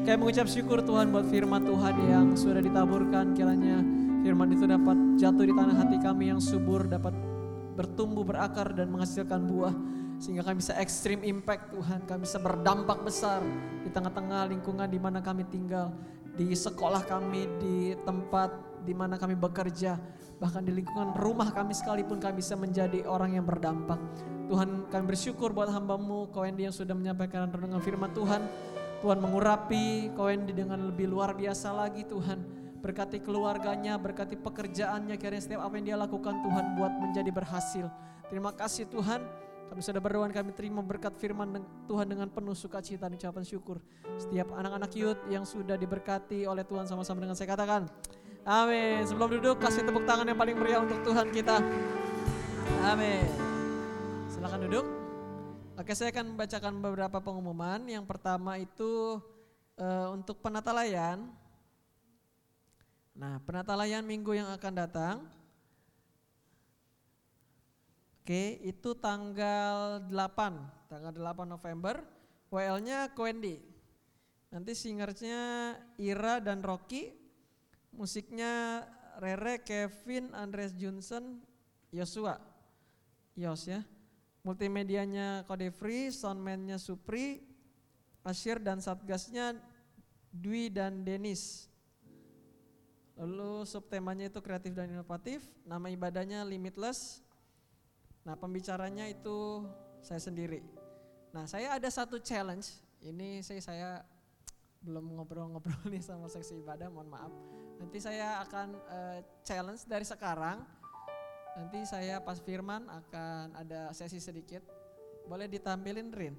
[0.09, 3.37] Kami mengucap syukur Tuhan buat firman Tuhan yang sudah ditaburkan.
[3.37, 3.77] Kiranya
[4.25, 7.13] firman itu dapat jatuh di tanah hati kami yang subur dapat
[7.77, 9.77] bertumbuh berakar dan menghasilkan buah
[10.19, 13.39] sehingga kami bisa ekstrim impact Tuhan, kami bisa berdampak besar
[13.79, 15.95] di tengah-tengah lingkungan di mana kami tinggal
[16.39, 18.55] di sekolah kami, di tempat
[18.87, 19.99] di mana kami bekerja,
[20.39, 23.99] bahkan di lingkungan rumah kami sekalipun kami bisa menjadi orang yang berdampak.
[24.47, 28.47] Tuhan kami bersyukur buat hambamu Kau yang sudah menyampaikan renungan firman Tuhan.
[29.03, 32.39] Tuhan mengurapi Kau dengan lebih luar biasa lagi Tuhan.
[32.79, 37.91] Berkati keluarganya, berkati pekerjaannya, kiranya setiap apa yang dia lakukan Tuhan buat menjadi berhasil.
[38.31, 39.19] Terima kasih Tuhan.
[39.69, 43.77] Kami sudah berdoa kami terima berkat firman Tuhan dengan penuh sukacita dan ucapan syukur.
[44.17, 47.85] Setiap anak-anak youth yang sudah diberkati oleh Tuhan sama-sama dengan saya katakan.
[48.49, 49.05] Amin.
[49.05, 51.61] Sebelum duduk kasih tepuk tangan yang paling meriah untuk Tuhan kita.
[52.81, 53.29] Amin.
[54.33, 54.85] Silakan duduk.
[55.77, 57.85] Oke, saya akan membacakan beberapa pengumuman.
[57.85, 59.21] Yang pertama itu
[59.77, 61.29] uh, untuk penatalayan.
[63.13, 65.15] Nah, penatalayan minggu yang akan datang
[68.29, 72.05] Oke, itu tanggal 8, tanggal 8 November.
[72.53, 73.57] WL-nya Kwendi.
[74.53, 77.09] Nanti singersnya Ira dan Rocky.
[77.89, 78.85] Musiknya
[79.17, 81.41] Rere, Kevin, Andres Johnson,
[81.89, 82.37] Yosua.
[83.33, 83.81] Yos ya.
[84.45, 87.41] Multimedianya Kode Free, soundman-nya Supri,
[88.21, 89.57] Asyir dan Satgasnya
[90.29, 91.65] Dwi dan Denis.
[93.17, 97.25] Lalu subtemanya itu kreatif dan inovatif, nama ibadahnya Limitless,
[98.29, 99.65] Nah pembicaranya itu
[100.05, 100.61] saya sendiri.
[101.33, 103.89] Nah saya ada satu challenge, ini saya, saya
[104.85, 107.33] belum ngobrol-ngobrol nih sama seksi ibadah, mohon maaf.
[107.81, 110.61] Nanti saya akan uh, challenge dari sekarang,
[111.57, 114.61] nanti saya pas firman akan ada sesi sedikit,
[115.25, 116.37] boleh ditampilin Rin.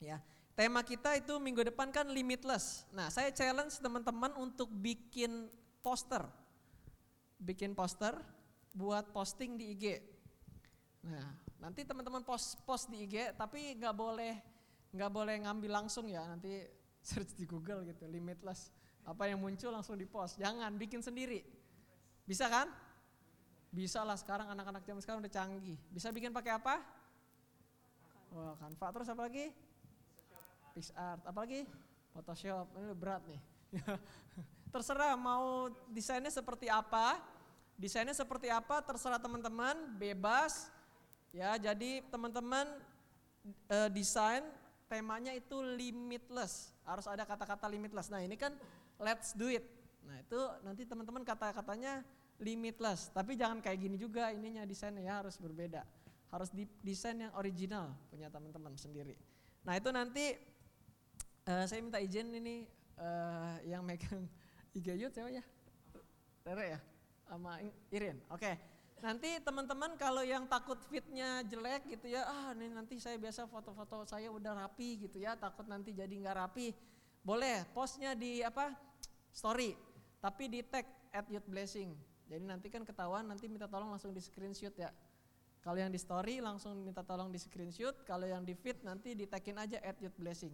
[0.00, 0.16] Ya,
[0.56, 2.88] tema kita itu minggu depan kan limitless.
[2.96, 5.44] Nah saya challenge teman-teman untuk bikin
[5.84, 6.24] poster,
[7.36, 8.16] bikin poster
[8.72, 10.19] buat posting di IG.
[11.00, 14.34] Nah, nanti teman-teman post post di IG, tapi nggak boleh
[14.92, 16.24] nggak boleh ngambil langsung ya.
[16.28, 16.64] Nanti
[17.08, 18.68] search di Google gitu, limitless.
[19.08, 20.36] Apa yang muncul langsung di post.
[20.36, 21.40] Jangan bikin sendiri.
[22.28, 22.68] Bisa kan?
[23.72, 25.78] Bisa lah sekarang anak-anak zaman sekarang udah canggih.
[25.88, 26.84] Bisa bikin pakai apa?
[28.30, 29.50] Wah, Canva terus apa lagi?
[30.76, 31.66] PixArt, apa lagi?
[32.12, 32.66] Photoshop.
[32.76, 33.40] Ini berat nih.
[34.74, 37.18] Terserah mau desainnya seperti apa,
[37.74, 40.70] desainnya seperti apa terserah teman-teman, bebas
[41.30, 42.66] Ya, jadi teman-teman
[43.70, 44.42] e, desain
[44.90, 46.74] temanya itu limitless.
[46.82, 48.10] Harus ada kata-kata limitless.
[48.10, 48.50] Nah, ini kan
[48.98, 49.62] let's do it.
[50.02, 52.02] Nah, itu nanti teman-teman kata-katanya
[52.42, 53.14] limitless.
[53.14, 55.86] Tapi jangan kayak gini juga ininya desainnya ya harus berbeda.
[56.34, 59.14] Harus di, desain yang original punya teman-teman sendiri.
[59.62, 60.34] Nah, itu nanti
[61.46, 62.66] e, saya minta izin ini
[62.98, 63.08] e,
[63.70, 64.26] yang megang
[64.78, 65.46] IG Youth ya?
[66.42, 66.80] Tere ya?
[67.30, 67.62] Sama
[67.94, 68.18] Irin.
[68.34, 68.42] Oke.
[68.42, 68.54] Okay.
[69.00, 74.04] Nanti teman-teman kalau yang takut fitnya jelek gitu ya, ah ini nanti saya biasa foto-foto
[74.04, 76.76] saya udah rapi gitu ya, takut nanti jadi nggak rapi.
[77.24, 78.76] Boleh postnya di apa
[79.32, 79.72] story,
[80.20, 80.84] tapi di tag
[81.16, 81.96] at youth blessing.
[82.28, 84.92] Jadi nanti kan ketahuan nanti minta tolong langsung di screenshot ya.
[85.64, 89.24] Kalau yang di story langsung minta tolong di screenshot, kalau yang di feed nanti di
[89.24, 90.52] tagin aja at youth blessing.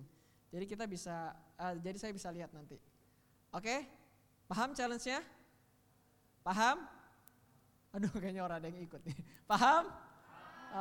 [0.55, 2.79] Jadi kita bisa, uh, jadi saya bisa lihat nanti.
[3.51, 3.87] Oke,
[4.47, 5.19] paham challenge-nya?
[6.47, 6.96] Paham?
[7.97, 9.17] Aduh kayaknya orang ada yang ikut nih.
[9.49, 9.89] Paham?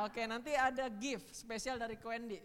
[0.03, 2.43] Oke nanti ada gift spesial dari Kwendi.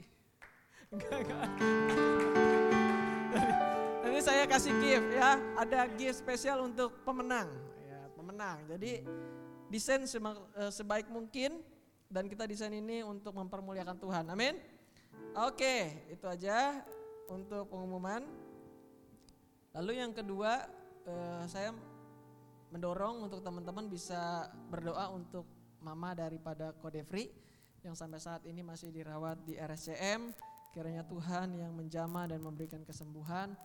[4.02, 7.50] Nanti saya kasih gift ya, ada gift spesial untuk pemenang.
[7.82, 8.62] Ya, pemenang.
[8.70, 9.02] Jadi
[9.66, 11.62] desain eh, sebaik mungkin
[12.06, 14.24] dan kita desain ini untuk mempermuliakan Tuhan.
[14.30, 14.54] Amin.
[15.34, 16.82] Oke, itu aja
[17.26, 18.22] untuk pengumuman.
[19.74, 20.66] Lalu yang kedua,
[21.06, 21.70] eh, saya
[22.70, 25.46] mendorong untuk teman-teman bisa berdoa untuk
[25.82, 27.30] mama daripada Kodefri
[27.82, 30.32] yang sampai saat ini masih dirawat di RSCM.
[30.70, 33.58] Kiranya Tuhan yang menjama dan memberikan kesembuhan